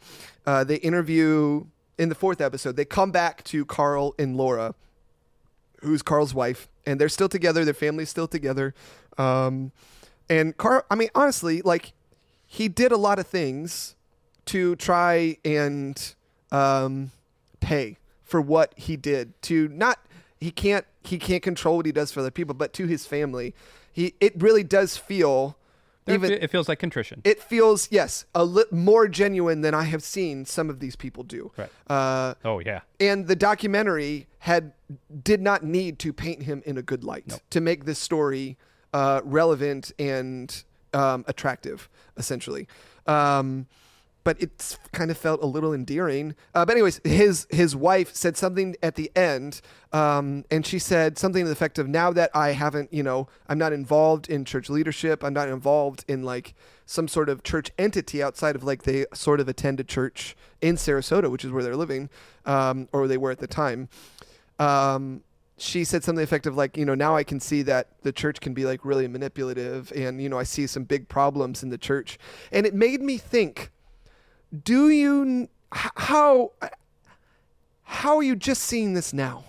[0.45, 1.65] uh, they interview
[1.98, 2.76] in the fourth episode.
[2.76, 4.76] They come back to Carl and Laura,
[5.82, 7.65] who's Carl's wife, and they're still together.
[7.65, 8.76] Their family's still together.
[9.17, 9.72] Um,
[10.30, 11.93] and Carl, I mean, honestly, like
[12.51, 13.95] he did a lot of things
[14.45, 16.15] to try and
[16.51, 17.12] um,
[17.59, 19.39] pay for what he did.
[19.43, 19.99] To not,
[20.41, 23.53] he can't, he can't control what he does for other people, but to his family,
[23.93, 24.15] he.
[24.19, 25.57] It really does feel,
[26.07, 27.21] even it feels like contrition.
[27.23, 31.23] it feels yes a li- more genuine than I have seen some of these people
[31.23, 31.51] do.
[31.55, 31.69] Right.
[31.88, 32.81] Uh, oh yeah.
[32.99, 34.73] and the documentary had
[35.23, 38.57] did not need to paint him in a good light to make this story
[38.91, 42.67] uh, relevant and um, attractive, essentially.
[43.08, 43.67] Um,
[44.23, 46.36] but it kind of felt a little endearing.
[46.54, 49.62] Uh, but anyways, his his wife said something at the end,
[49.93, 53.28] um, and she said something to the effect of, "Now that I haven't, you know,
[53.47, 55.23] I'm not involved in church leadership.
[55.23, 56.54] I'm not involved in like
[56.86, 60.75] some sort of church entity outside of like they sort of attend a church in
[60.75, 62.10] Sarasota, which is where they're living,
[62.45, 63.89] um, or they were at the time."
[64.60, 65.23] Um,
[65.60, 68.54] she said something effective like, you know, now I can see that the church can
[68.54, 72.17] be like really manipulative, and you know, I see some big problems in the church,
[72.52, 73.72] and it made me think
[74.63, 76.52] do you how
[77.84, 79.43] how are you just seeing this now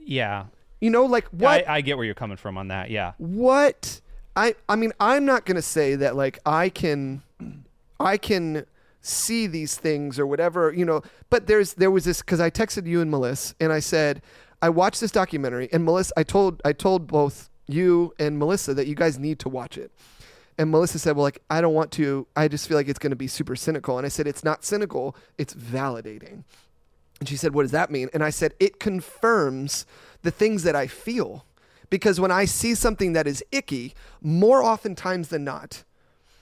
[0.00, 0.46] Yeah.
[0.80, 2.90] you know like what I, I get where you're coming from on that.
[2.90, 3.12] Yeah.
[3.18, 4.00] what
[4.36, 7.22] i i mean i'm not going to say that like i can
[8.00, 8.66] i can
[9.02, 12.86] see these things or whatever you know but there's there was this because i texted
[12.86, 14.22] you and melissa and i said
[14.62, 18.86] i watched this documentary and melissa i told i told both you and melissa that
[18.86, 19.90] you guys need to watch it
[20.56, 23.10] and melissa said well like i don't want to i just feel like it's going
[23.10, 26.44] to be super cynical and i said it's not cynical it's validating
[27.22, 28.10] and she said, What does that mean?
[28.12, 29.86] And I said, It confirms
[30.22, 31.46] the things that I feel.
[31.88, 35.84] Because when I see something that is icky, more oftentimes than not,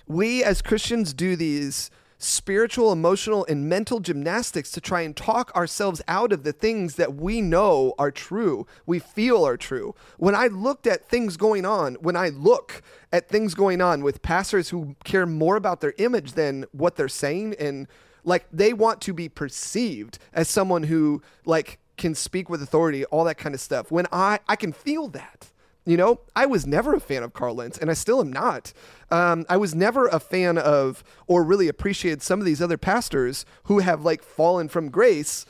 [0.06, 1.90] we as Christians do these
[2.22, 7.14] spiritual, emotional, and mental gymnastics to try and talk ourselves out of the things that
[7.14, 9.94] we know are true, we feel are true.
[10.18, 14.20] When I looked at things going on, when I look at things going on with
[14.20, 17.88] pastors who care more about their image than what they're saying and
[18.22, 23.24] like they want to be perceived as someone who like can speak with authority, all
[23.24, 23.90] that kind of stuff.
[23.90, 25.50] When I I can feel that.
[25.86, 28.72] You know, I was never a fan of Carl Lentz, and I still am not.
[29.10, 33.44] Um, I was never a fan of or really appreciated some of these other pastors
[33.64, 35.46] who have like fallen from grace.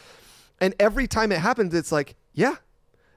[0.61, 2.57] And every time it happens, it's like, yeah,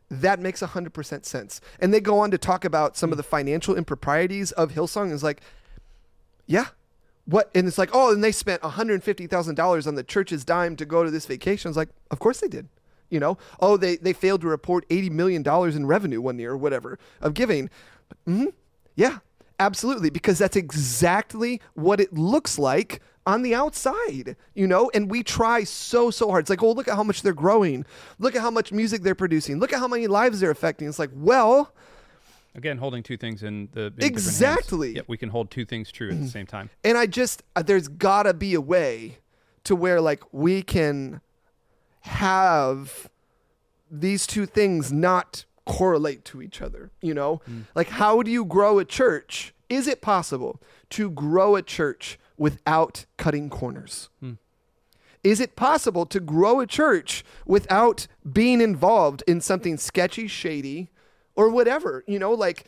[0.10, 1.62] that makes 100% sense.
[1.80, 5.14] And they go on to talk about some of the financial improprieties of Hillsong.
[5.14, 5.42] It's like,
[6.46, 6.68] yeah.
[7.26, 7.50] What?
[7.56, 11.12] And it's like, oh, and they spent $150,000 on the church's dime to go to
[11.12, 11.70] this vacation.
[11.70, 12.68] It's like, of course they did.
[13.14, 16.58] You know, oh, they, they failed to report $80 million in revenue one year or
[16.58, 17.70] whatever of giving.
[18.26, 18.46] hmm
[18.96, 19.20] Yeah,
[19.60, 20.10] absolutely.
[20.10, 24.90] Because that's exactly what it looks like on the outside, you know?
[24.96, 26.42] And we try so, so hard.
[26.42, 27.86] It's like, oh, look at how much they're growing.
[28.18, 29.60] Look at how much music they're producing.
[29.60, 30.88] Look at how many lives they're affecting.
[30.88, 31.72] It's like, well,
[32.56, 34.04] Again, holding two things in the in.
[34.06, 34.96] Exactly.
[34.96, 36.70] Yep, we can hold two things true at the same time.
[36.84, 39.18] and I just, uh, there's gotta be a way
[39.64, 41.22] to where like we can
[42.04, 43.10] have
[43.90, 47.42] these two things not correlate to each other, you know?
[47.46, 47.62] Hmm.
[47.76, 49.54] Like, how do you grow a church?
[49.70, 50.62] Is it possible
[50.92, 54.10] to grow a church without cutting corners?
[54.20, 54.34] Hmm.
[55.24, 60.90] Is it possible to grow a church without being involved in something sketchy, shady,
[61.36, 62.04] or whatever?
[62.08, 62.66] You know, like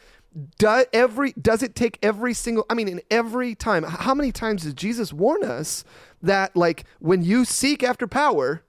[0.57, 4.63] do every does it take every single I mean in every time how many times
[4.63, 5.83] does Jesus warn us
[6.21, 8.63] that like when you seek after power,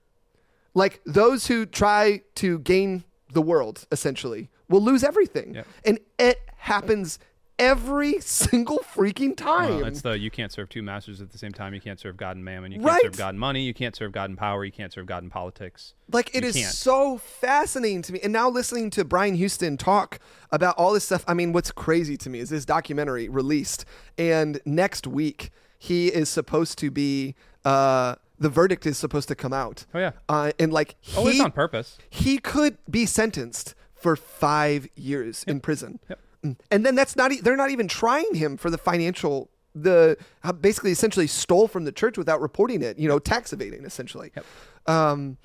[0.77, 5.55] like those who try to gain the world essentially will lose everything.
[5.55, 5.63] Yeah.
[5.85, 7.19] And it happens
[7.59, 9.77] every single freaking time.
[9.77, 11.73] Well, it's the you can't serve two masters at the same time.
[11.73, 12.71] You can't serve God and mammon.
[12.71, 13.01] You can't Right.
[13.01, 13.61] serve God and money.
[13.63, 14.63] You can't serve God and power.
[14.63, 15.93] You can't serve God and politics.
[16.11, 16.71] Like it You is can't.
[16.73, 18.19] so fascinating to me.
[18.23, 20.19] And now listening to Brian Houston talk
[20.51, 23.85] about all this stuff, I mean, what's crazy to me is this documentary released,
[24.19, 27.35] and next week he is supposed to be.
[27.65, 29.85] Uh, the verdict is supposed to come out.
[29.93, 30.11] Oh, yeah.
[30.29, 31.97] uh, and like he, Oh, it's on purpose.
[32.09, 35.99] he could be sentenced for five years in prison.
[36.09, 36.19] Yep.
[36.45, 36.57] Mm.
[36.69, 40.53] And then that's not, e- they're not even trying him for the financial, the uh,
[40.53, 44.31] basically essentially stole from the church without reporting it, you know, tax evading essentially.
[44.35, 44.45] Yep.
[44.85, 45.37] Um,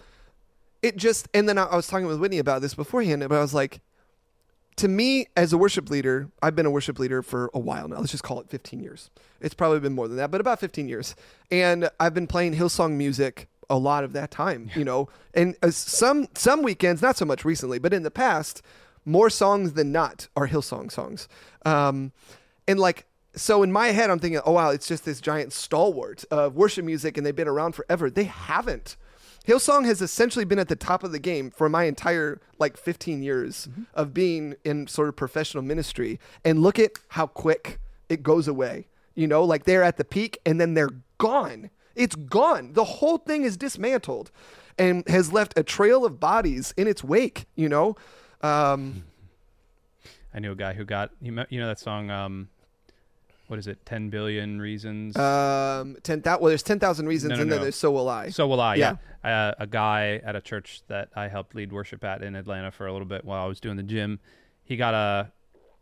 [0.82, 3.40] it just, and then I, I was talking with Whitney about this beforehand, but I
[3.40, 3.80] was like,
[4.76, 7.98] to me as a worship leader, I've been a worship leader for a while now.
[7.98, 9.10] Let's just call it 15 years.
[9.40, 11.14] It's probably been more than that, but about 15 years.
[11.50, 15.08] And I've been playing Hillsong music a lot of that time, you know.
[15.34, 18.62] And uh, some some weekends, not so much recently, but in the past,
[19.04, 21.28] more songs than not are Hillsong songs.
[21.64, 22.12] Um,
[22.68, 26.24] and like so in my head, I'm thinking, oh wow, it's just this giant stalwart
[26.30, 28.10] of worship music, and they've been around forever.
[28.10, 28.96] They haven't.
[29.46, 33.22] Hillsong has essentially been at the top of the game for my entire like 15
[33.22, 36.20] years of being in sort of professional ministry.
[36.44, 38.86] And look at how quick it goes away.
[39.14, 41.70] You know, like they're at the peak and then they're gone.
[41.94, 42.72] It's gone.
[42.72, 44.30] The whole thing is dismantled
[44.78, 47.96] and has left a trail of bodies in its wake, you know?
[48.40, 49.04] Um,
[50.34, 52.10] I knew a guy who got you know, you know that song.
[52.10, 52.48] Um,
[53.52, 53.84] what is it?
[53.84, 55.14] Ten billion reasons.
[55.14, 58.30] um, 10,000, well, there's 10,000 reasons No, no, and then there's So Will I.
[58.30, 58.76] So will I.
[58.76, 58.96] Yeah.
[59.22, 59.48] Yeah.
[59.50, 62.86] Uh, a guy at a church that I helped lead worship at in Atlanta for
[62.86, 64.20] a little bit while I was doing the gym,
[64.64, 65.32] he got a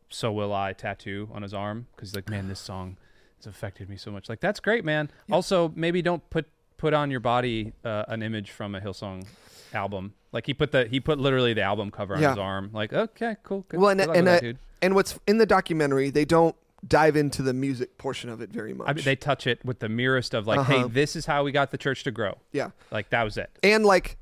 [0.08, 2.96] "So Will I" tattoo on his arm because he's like, man, this song
[3.36, 4.28] has affected me so much.
[4.28, 5.08] Like that's great, man.
[5.30, 9.24] Also, maybe don't put put on your body uh, an image from a Hillsong
[9.72, 10.14] album.
[10.32, 12.30] Like he put the he put literally the album cover on Yeah.
[12.30, 12.70] his arm.
[12.72, 13.64] Like okay, cool.
[13.68, 14.58] Good, Well, and, and, dude.
[14.82, 18.72] and what's in the documentary, they don't dive into the music portion of it very
[18.72, 18.88] much.
[18.88, 20.82] I mean, they touch it with the merest of like, Uh-huh.
[20.84, 22.38] hey, this is how we got the church to grow.
[22.52, 22.70] yeah.
[22.90, 23.50] Like that was it.
[23.62, 24.16] And like,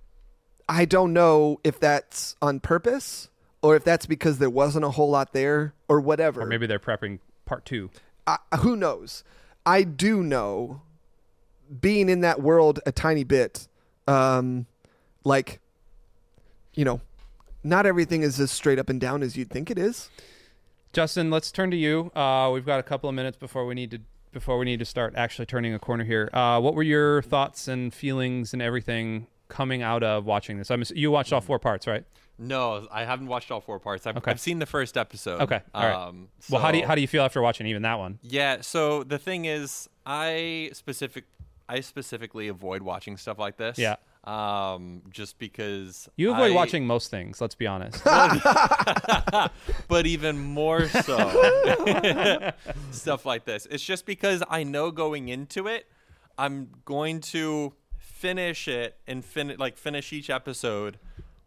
[0.68, 3.29] I don't know if that's on purpose
[3.62, 6.42] or if that's because there wasn't a whole lot there or whatever.
[6.42, 7.90] Or maybe they're prepping part two.
[8.27, 9.25] I, who knows?
[9.64, 10.83] I do know,
[11.81, 13.68] being in that world a tiny bit,
[14.07, 14.66] um,
[15.25, 15.61] like,
[16.75, 17.01] you know,
[17.64, 20.11] not everything is as straight up and down as you'd think it is.
[20.92, 22.11] Justin, let's turn to you.
[22.14, 24.01] Uh, we've got a couple of minutes before we need to
[24.33, 26.29] before we need to start actually turning a corner here.
[26.33, 30.70] Uh, what were your thoughts and feelings and everything coming out of watching this?
[30.70, 32.05] I'm you watched all four parts, right?
[32.38, 34.07] No, I haven't watched all four parts.
[34.07, 34.31] I've, Okay.
[34.31, 35.40] I've seen the first episode.
[35.42, 35.94] Okay, all right.
[36.09, 38.18] Um, well, how do you how do you feel after watching even that one?
[38.22, 38.61] Yeah.
[38.61, 41.24] So the thing is, I specific,
[41.68, 43.77] I specifically avoid watching stuff like this.
[43.79, 43.96] Yeah.
[44.29, 47.41] Um, just because You avoid I- watching most things.
[47.41, 48.05] Let's be honest.
[49.88, 52.51] but even more so
[52.91, 53.67] stuff like this.
[53.71, 55.87] It's just because I know going into it,
[56.37, 60.99] I'm going to finish it and fin like finish each episode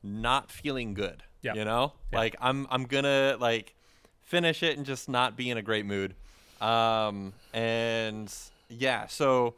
[0.02, 1.22] not feeling good.
[1.44, 1.54] Yeah.
[1.54, 1.94] You know?
[2.12, 2.18] Yeah.
[2.20, 3.76] Like I'm I'm gonna like
[4.24, 6.16] finish it and just not be in a great mood.
[6.60, 8.34] Um and
[8.70, 9.56] yeah, so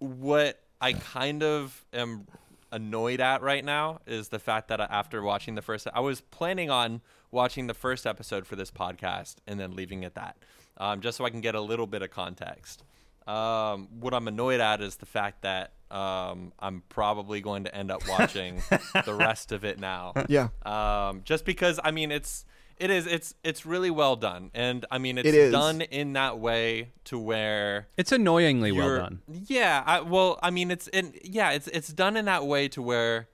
[0.00, 2.26] what I kind of am
[2.72, 6.70] annoyed at right now is the fact that after watching the first I was planning
[6.70, 10.36] on watching the first episode for this podcast and then leaving it that.
[10.78, 12.84] Um, just so I can get a little bit of context.
[13.26, 17.90] Um, what I'm annoyed at is the fact that um, I'm probably going to end
[17.90, 18.62] up watching
[19.04, 20.12] the rest of it now.
[20.28, 20.48] Yeah.
[20.64, 22.44] Um, just because I mean it's
[22.78, 25.52] it is it's it's really well done, and I mean it's It is.
[25.52, 29.22] done in that way to where It's annoyingly well done.
[29.46, 32.82] Yeah, I, well, I mean, it's in yeah, it's it's done in that way to
[32.82, 33.28] where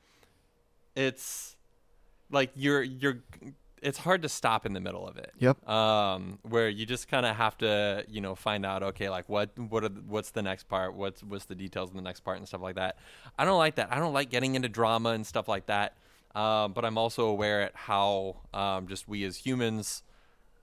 [0.94, 1.57] it's
[2.31, 3.18] like you're you're
[3.83, 5.33] it's hard to stop in the middle of it.
[5.38, 5.68] Yep.
[5.68, 9.59] Um, where you just kind of have to you know find out okay, like what
[9.59, 12.38] what are the, what's the next part, what's what's the details in the next part
[12.38, 12.96] and stuff like that.
[13.38, 13.92] I don't like that.
[13.92, 15.96] I don't like getting into drama and stuff like that.
[16.35, 20.03] Um, but I'm also aware at how um, just we as humans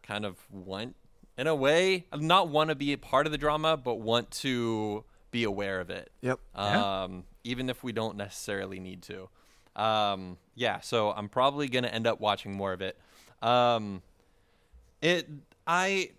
[0.04, 0.96] kind of want
[1.38, 5.04] in a way not want to be a part of the drama but want to
[5.32, 6.40] be aware of it Yep.
[6.56, 7.04] Yeah.
[7.04, 9.30] um, even if we don't necessarily need to
[9.76, 12.98] um, yeah so i'm probably going to end up watching more of it
[13.44, 14.02] um,
[15.02, 15.30] it
[15.68, 16.10] i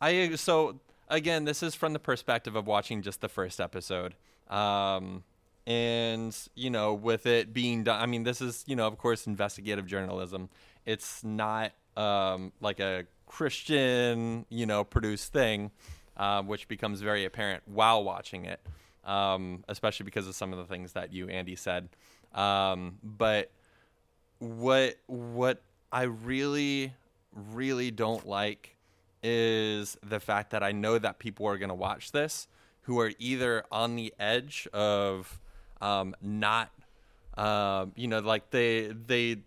[0.00, 4.14] i so again this is from the perspective of watching just the first episode
[4.48, 5.22] um,
[5.66, 9.26] and you know with it being done i mean this is you know of course
[9.26, 10.48] investigative journalism.
[10.86, 15.70] It's not um, like a christian you know produced thing
[16.16, 18.60] um, which becomes very apparent while watching it
[19.04, 21.88] um, especially because of some of the things that you andy said.
[22.34, 23.50] Um, but
[24.38, 26.94] what what I really
[27.52, 28.76] really don't like
[29.22, 32.48] is the fact that I know that people are going to watch this
[32.82, 35.40] who are either on the edge of
[35.80, 36.70] um, not
[37.36, 39.38] um, you know like they they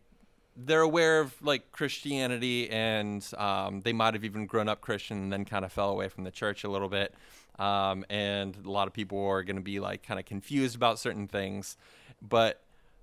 [0.55, 5.33] they're aware of like Christianity and um, they might have even grown up Christian and
[5.33, 7.13] then kind of fell away from the church a little bit.
[7.57, 10.99] Um, and a lot of people are going to be like kind of confused about
[10.99, 11.75] certain things.
[12.21, 12.61] But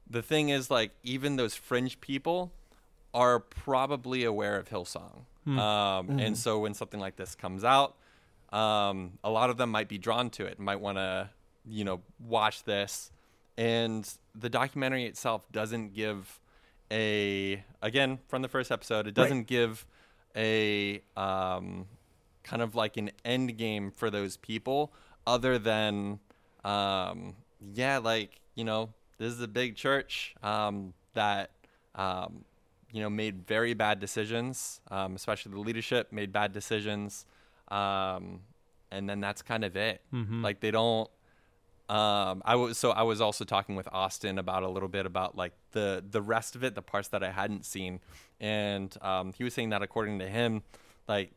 [0.09, 2.53] the thing is, like, even those fringe people
[3.15, 5.25] are probably aware of Hillsong.
[5.47, 7.97] Um, And so when something like this comes out,
[8.53, 11.31] um, a lot of them might be drawn to it, might want to,
[11.69, 13.11] you know, watch this.
[13.61, 16.41] And the documentary itself doesn't give
[16.91, 19.87] a, again, from the first episode, it doesn't give
[20.35, 21.87] a um,
[22.43, 24.93] kind of like an end game for those people
[25.27, 26.21] other than,
[26.65, 27.37] um,
[27.75, 31.51] yeah, like, you know, this is a big church um, that,
[31.97, 32.45] um,
[32.93, 37.27] you know, made very bad decisions, um, especially the leadership made bad decisions.
[37.69, 38.41] Um,
[38.91, 40.01] and then that's kind of it.
[40.43, 41.11] Like they don't,
[41.91, 45.37] um, I was so I was also talking with Austin about a little bit about
[45.37, 47.99] like the the rest of it, the parts that I hadn't seen,
[48.41, 50.63] and um, he was saying that according to him,
[51.09, 51.33] like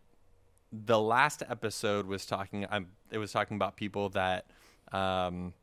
[0.72, 2.68] the last episode was talking.
[2.70, 4.46] I'm it was talking about people that
[4.92, 5.54] um,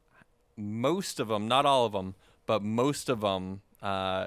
[0.56, 4.26] most of them, not all of them, but most of them uh,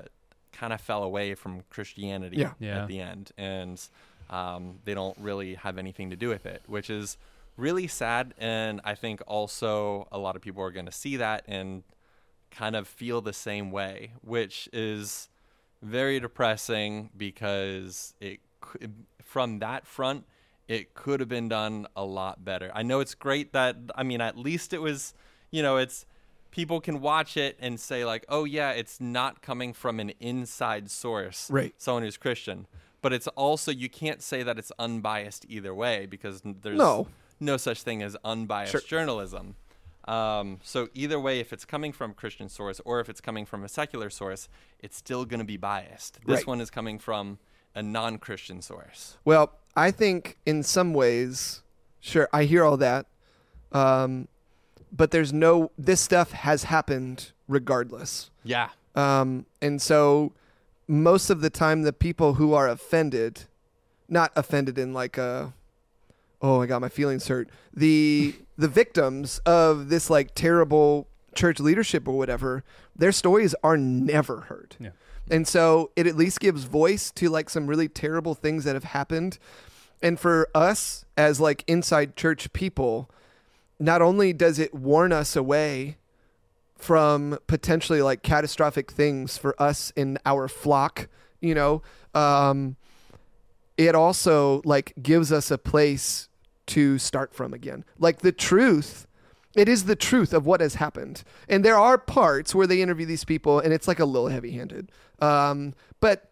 [0.54, 2.54] kind of fell away from Christianity Yeah.
[2.60, 2.84] Yeah.
[2.84, 3.82] at the end, and
[4.30, 7.18] um, they don't really have anything to do with it, which is
[7.58, 8.34] really sad.
[8.38, 11.84] And I think also a lot of people are going to see that and
[12.52, 15.30] kind of feel the same way, which is
[15.82, 18.40] very depressing because it
[19.22, 20.26] from that front
[20.70, 22.72] it could have been done a lot better.
[22.74, 25.14] I know it's great that I mean at least it was,
[25.52, 26.06] you know, it's
[26.52, 30.90] people can watch it and say like, "Oh yeah, it's not coming from an inside
[30.90, 31.74] source." Right.
[31.78, 32.68] Someone who's Christian.
[33.02, 37.08] But it's also you can't say that it's unbiased either way because there's No.
[37.40, 38.82] No such thing as unbiased Sure.
[38.82, 39.56] journalism.
[40.06, 43.46] Um, so either way, if it's coming from a Christian source or if it's coming
[43.46, 46.20] from a secular source, it's still going to be biased.
[46.26, 46.48] This Right.
[46.48, 47.40] one is coming from
[47.74, 49.18] a non-Christian source.
[49.24, 51.62] Well, I think in some ways,
[52.02, 53.06] sure, I hear all that.
[53.72, 54.28] Um,
[54.92, 58.30] but there's no, this stuff has happened regardless.
[58.44, 58.70] Yeah.
[58.96, 60.34] Um, and so
[60.88, 63.46] most of the time, the people who are offended,
[64.08, 65.54] not offended in like a,
[66.44, 67.50] oh, I got my feelings hurt.
[67.74, 72.64] The the victims of this like terrible church leadership or whatever,
[72.96, 74.76] their stories are never heard.
[74.80, 74.90] Yeah.
[75.32, 78.84] And so it at least gives voice to like some really terrible things that have
[78.84, 79.40] happened.
[80.02, 83.10] And for us as like inside church people,
[83.80, 85.98] not only does it warn us away
[86.76, 91.08] from potentially like catastrophic things for us in our flock,
[91.40, 91.82] you know,
[92.14, 92.76] um,
[93.78, 96.28] it also like gives us a place
[96.68, 97.86] to start from again.
[98.00, 99.08] Like the truth,
[99.56, 101.24] it is the truth of what has happened.
[101.48, 104.52] And there are parts where they interview these people and it's like a little heavy
[104.52, 104.92] handed.
[105.20, 106.32] Um, but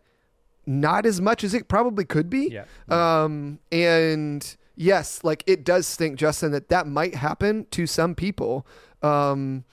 [0.66, 2.50] not as much as it probably could be.
[2.52, 2.66] Yeah.
[2.90, 8.66] Um, and yes, like it does stink, Justin, that that might happen to some people.
[9.02, 9.66] Um,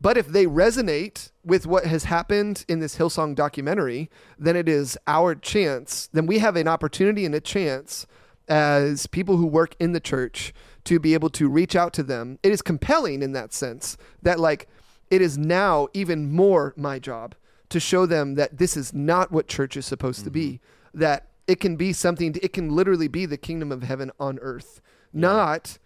[0.00, 4.96] but if they resonate with what has happened in this Hillsong documentary, then it is
[5.08, 6.08] our chance.
[6.12, 8.06] Then we have an opportunity and a chance
[8.48, 10.52] as people who work in the church
[10.84, 12.38] to be able to reach out to them.
[12.42, 14.68] It is compelling in that sense that, like,
[15.10, 17.34] it is now even more my job
[17.68, 20.60] to show them that this is not what church is supposed to be,
[20.94, 24.80] that it can be something, it can literally be the kingdom of heaven on earth,
[25.12, 25.78] not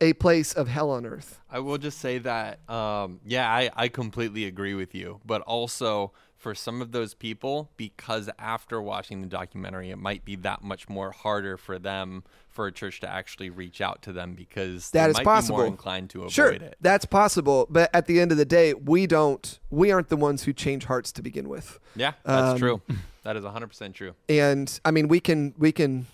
[0.00, 1.38] a place of hell on earth.
[1.50, 5.20] I will just say that, um, yeah, I, I completely agree with you.
[5.24, 6.12] But also,
[6.42, 10.88] for some of those people, because after watching the documentary, it might be that much
[10.88, 15.04] more harder for them, for a church to actually reach out to them because That
[15.06, 15.58] they is might possible.
[15.58, 16.76] be more inclined to avoid Sure, it.
[16.80, 20.42] that's possible, but at the end of the day, we don't, we aren't the ones
[20.42, 21.78] who change hearts to begin with.
[21.94, 22.82] Yeah, that's Um, true.
[23.22, 24.14] That is 100% true.
[24.28, 26.06] and I mean we can we can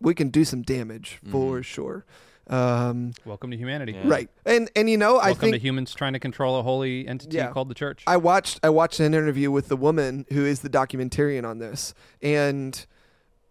[0.00, 1.30] we can do some damage Mm-hmm.
[1.30, 2.04] for sure.
[2.50, 3.92] Um, Welcome to humanity.
[3.92, 4.02] Yeah.
[4.04, 7.06] Right, and and you know I Welcome to think humans trying to control a holy
[7.06, 7.50] entity Yeah.
[7.50, 8.02] called the church.
[8.06, 11.94] I watched I watched an interview with the woman who is the documentarian on this,
[12.20, 12.84] and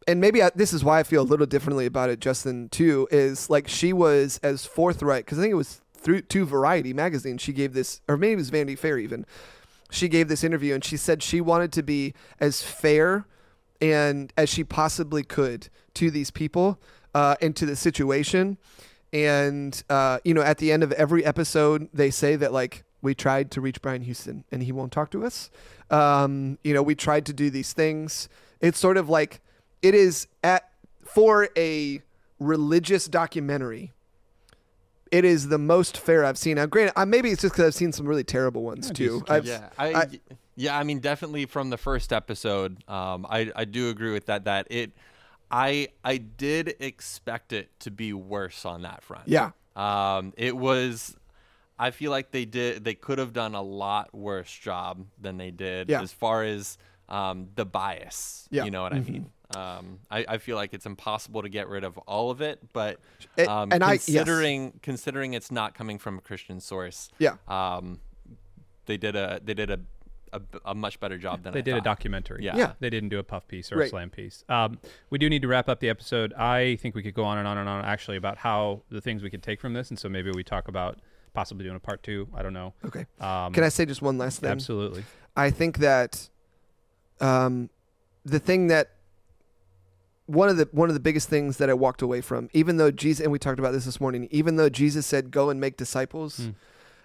[0.05, 2.19] and maybe I, this is why I feel a little differently about it.
[2.19, 6.45] Justin too is like she was as forthright because I think it was through to
[6.45, 7.37] Variety magazine.
[7.37, 9.25] She gave this, or maybe it was Vanity Fair even.
[9.91, 13.25] She gave this interview and she said she wanted to be as fair
[13.81, 16.79] and as she possibly could to these people
[17.15, 18.57] uh, and to the situation.
[19.11, 23.15] And uh, you know, at the end of every episode, they say that like we
[23.15, 25.49] tried to reach Brian Houston and he won't talk to us.
[25.89, 28.29] Um, you know, we tried to do these things.
[28.61, 29.41] It's sort of like
[29.81, 30.69] it is at
[31.03, 32.01] for a
[32.39, 33.91] religious documentary.
[35.11, 36.57] It is the most fair I've seen.
[36.57, 39.23] Now, granted, uh, maybe it's just because I've seen some really terrible ones Yeah, too.
[39.27, 40.19] I've, yeah, I, I-
[40.55, 44.43] yeah, I mean, definitely from the first episode, um, I I do agree with that.
[44.43, 44.91] That it,
[45.51, 49.27] I I did expect it to be worse on that front.
[49.27, 51.15] yeah, Um, it was.
[51.81, 52.83] I feel like they did.
[52.83, 56.01] They could have done a lot worse job than they did Yeah.
[56.01, 56.77] as far as
[57.07, 58.47] um, the bias.
[58.51, 58.65] Yeah.
[58.65, 59.31] You know what I mean?
[59.55, 62.99] Um, I, I feel like it's impossible to get rid of all of it, but
[63.47, 64.05] um, and I- yes.
[64.05, 67.37] considering considering it's not coming from a Christian source, yeah.
[67.47, 67.99] um,
[68.85, 69.79] they did a they did a
[70.33, 72.43] a, a much better job than they I did a documentary.
[72.43, 72.55] Yeah.
[72.57, 72.71] Yeah.
[72.79, 73.87] They didn't do a puff piece or Right.
[73.87, 74.43] a slam piece.
[74.49, 76.33] Um, we do need to wrap up the episode.
[76.33, 79.21] I think we could go on and on and on actually about how the things
[79.23, 79.89] we could take from this.
[79.89, 80.99] And so maybe we talk about
[81.33, 82.27] possibly doing a part two.
[82.35, 82.73] I don't know.
[82.85, 83.05] Okay.
[83.19, 84.49] Um, Can I say just one last thing?
[84.51, 85.03] Absolutely.
[85.35, 86.29] I think that
[87.21, 87.69] um,
[88.25, 88.91] the thing that
[90.25, 92.91] one of the one of the biggest things that I walked away from, even though
[92.91, 95.75] Jesus and we talked about this this morning, even though Jesus said go and make
[95.77, 96.49] disciples, Hmm.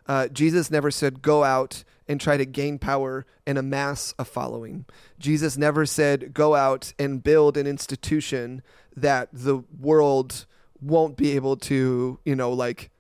[0.07, 4.85] Uh, Jesus never said go out and try to gain power and amass a following.
[5.19, 8.63] Jesus never said go out and build an institution
[8.97, 10.47] that the world
[10.81, 12.91] won't be able to, you know, like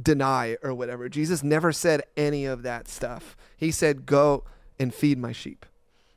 [0.00, 1.08] deny or whatever.
[1.08, 3.36] Jesus never said any of that stuff.
[3.56, 4.44] He said, "Go
[4.78, 5.66] and feed my sheep."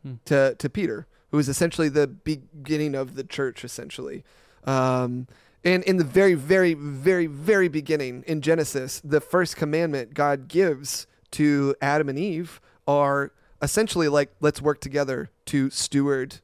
[0.03, 0.15] Hmm.
[0.25, 4.23] To to Peter, who was essentially the beginning of the church, essentially.
[4.65, 5.27] Um,
[5.63, 11.05] and in the very, very, very, very beginning in Genesis, the first commandment God gives
[11.31, 13.31] to Adam and Eve are
[13.61, 16.37] essentially like, "Let's work together to steward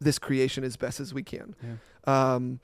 [0.00, 2.34] this creation as best as we can." Yeah.
[2.34, 2.60] um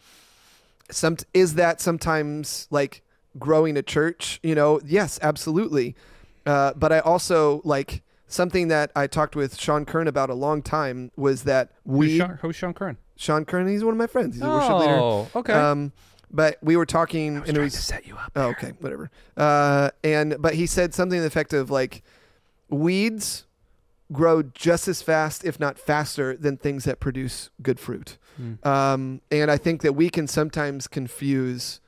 [0.91, 3.03] some is that sometimes like
[3.39, 5.95] growing a church you know yes absolutely
[6.47, 10.63] uh, but i also like something that i talked with sean kern about a long
[10.63, 12.97] time was that Who's we Sean, who's Sean Kern?
[13.17, 15.53] Sean kern he's one of my friends he's a worship leader Oh, okay.
[15.53, 15.93] um
[16.31, 18.33] but we were talking I was and it trying was to set you up.
[18.35, 19.11] Oh, okay, whatever.
[19.37, 22.03] Uh, and but he said something to the effect of like,
[22.69, 23.45] weeds
[24.13, 28.19] grow just as fast, if not faster, than things that produce good fruit.
[28.37, 28.55] Hmm.
[28.69, 31.81] Um, and I think that we can sometimes confuse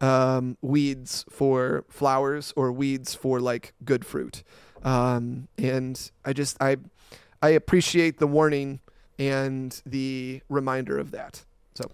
[0.00, 4.42] um, weeds for flowers or weeds for like good fruit.
[4.82, 6.76] Um, and I just I
[7.40, 8.80] I appreciate the warning
[9.18, 11.44] and the reminder of that.
[11.74, 11.90] So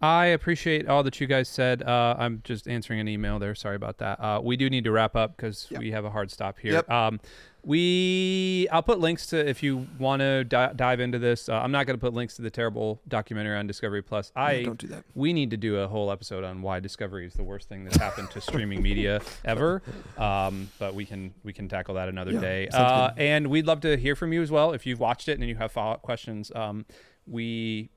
[0.00, 1.82] I appreciate all that you guys said.
[1.82, 3.54] Uh, I'm just answering an email there.
[3.54, 4.20] Sorry about that.
[4.20, 5.80] Uh, we do need to wrap up because Yep.
[5.80, 6.72] we have a hard stop here.
[6.74, 6.90] Yep.
[6.90, 7.20] Um,
[7.66, 11.48] we I'll put links to if you want to di- dive into this.
[11.48, 14.30] Uh, I'm not going to put links to the terrible documentary on Discovery Plus.
[14.36, 15.04] I don't do that.
[15.16, 17.96] we need to do a whole episode on why Discovery is the worst thing that's
[17.96, 19.82] happened to streaming media ever.
[20.16, 22.68] Um, but we can we can tackle that another Yeah, day.
[22.68, 25.48] Uh, and we'd love to hear from you as well if you've watched it and
[25.48, 26.52] you have follow up questions.
[26.54, 26.86] Um,
[27.26, 27.90] we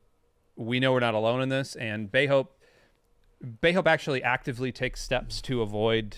[0.55, 2.55] we know we're not alone in this, and Bay Hope.
[3.61, 6.17] Bay Hope actually actively takes steps to avoid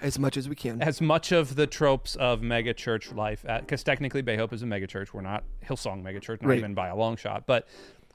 [0.00, 0.80] as much as we can.
[0.82, 4.66] as much of the tropes of mega church life because technically Bay Hope is a
[4.66, 5.12] mega church.
[5.12, 6.58] We're not Hillsong mega church, not Right.
[6.58, 7.44] even by a long shot.
[7.46, 7.66] But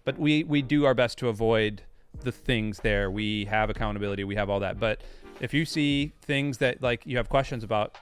[0.05, 1.83] but we we do our best to avoid
[2.23, 3.11] the things there.
[3.11, 4.23] We have accountability.
[4.23, 4.79] We have all that.
[4.79, 5.01] But
[5.39, 7.95] if you see things that like you have questions about,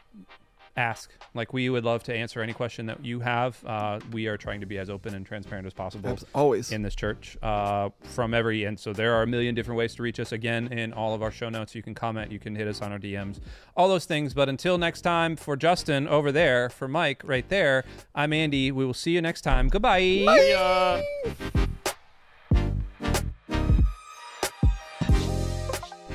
[0.77, 1.11] ask.
[1.33, 3.63] Like we would love to answer any question that you have.
[3.65, 6.71] Uh, we are trying to be as open and transparent as possible Abs- Always.
[6.71, 10.03] in this church uh, from every and so there are a million different ways to
[10.03, 10.31] reach us.
[10.31, 12.91] Again in all of our show notes you can comment you can hit us on
[12.91, 13.39] our dms
[13.75, 14.33] all those things.
[14.33, 18.71] But until next time for justin over there for mike right there i'm andy.
[18.71, 19.69] We will see you next time.
[19.69, 20.25] Goodbye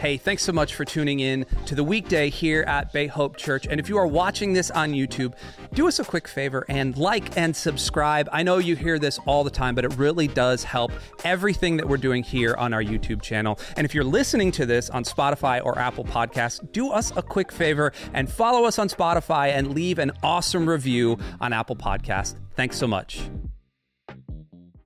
[0.01, 3.67] Hey, thanks so much for tuning in to the weekday here at Bay Hope Church.
[3.67, 5.35] And if you are watching this on YouTube,
[5.75, 8.27] do us a quick favor and like and subscribe.
[8.33, 10.91] I know you hear this all the time, but it really does help
[11.23, 13.59] everything that we're doing here on our YouTube channel.
[13.77, 17.53] And if you're listening to this on Spotify or Apple Podcasts, do us a quick
[17.53, 22.37] favor and follow us on Spotify and leave an awesome review on Apple Podcasts.
[22.57, 23.21] Thanks so much.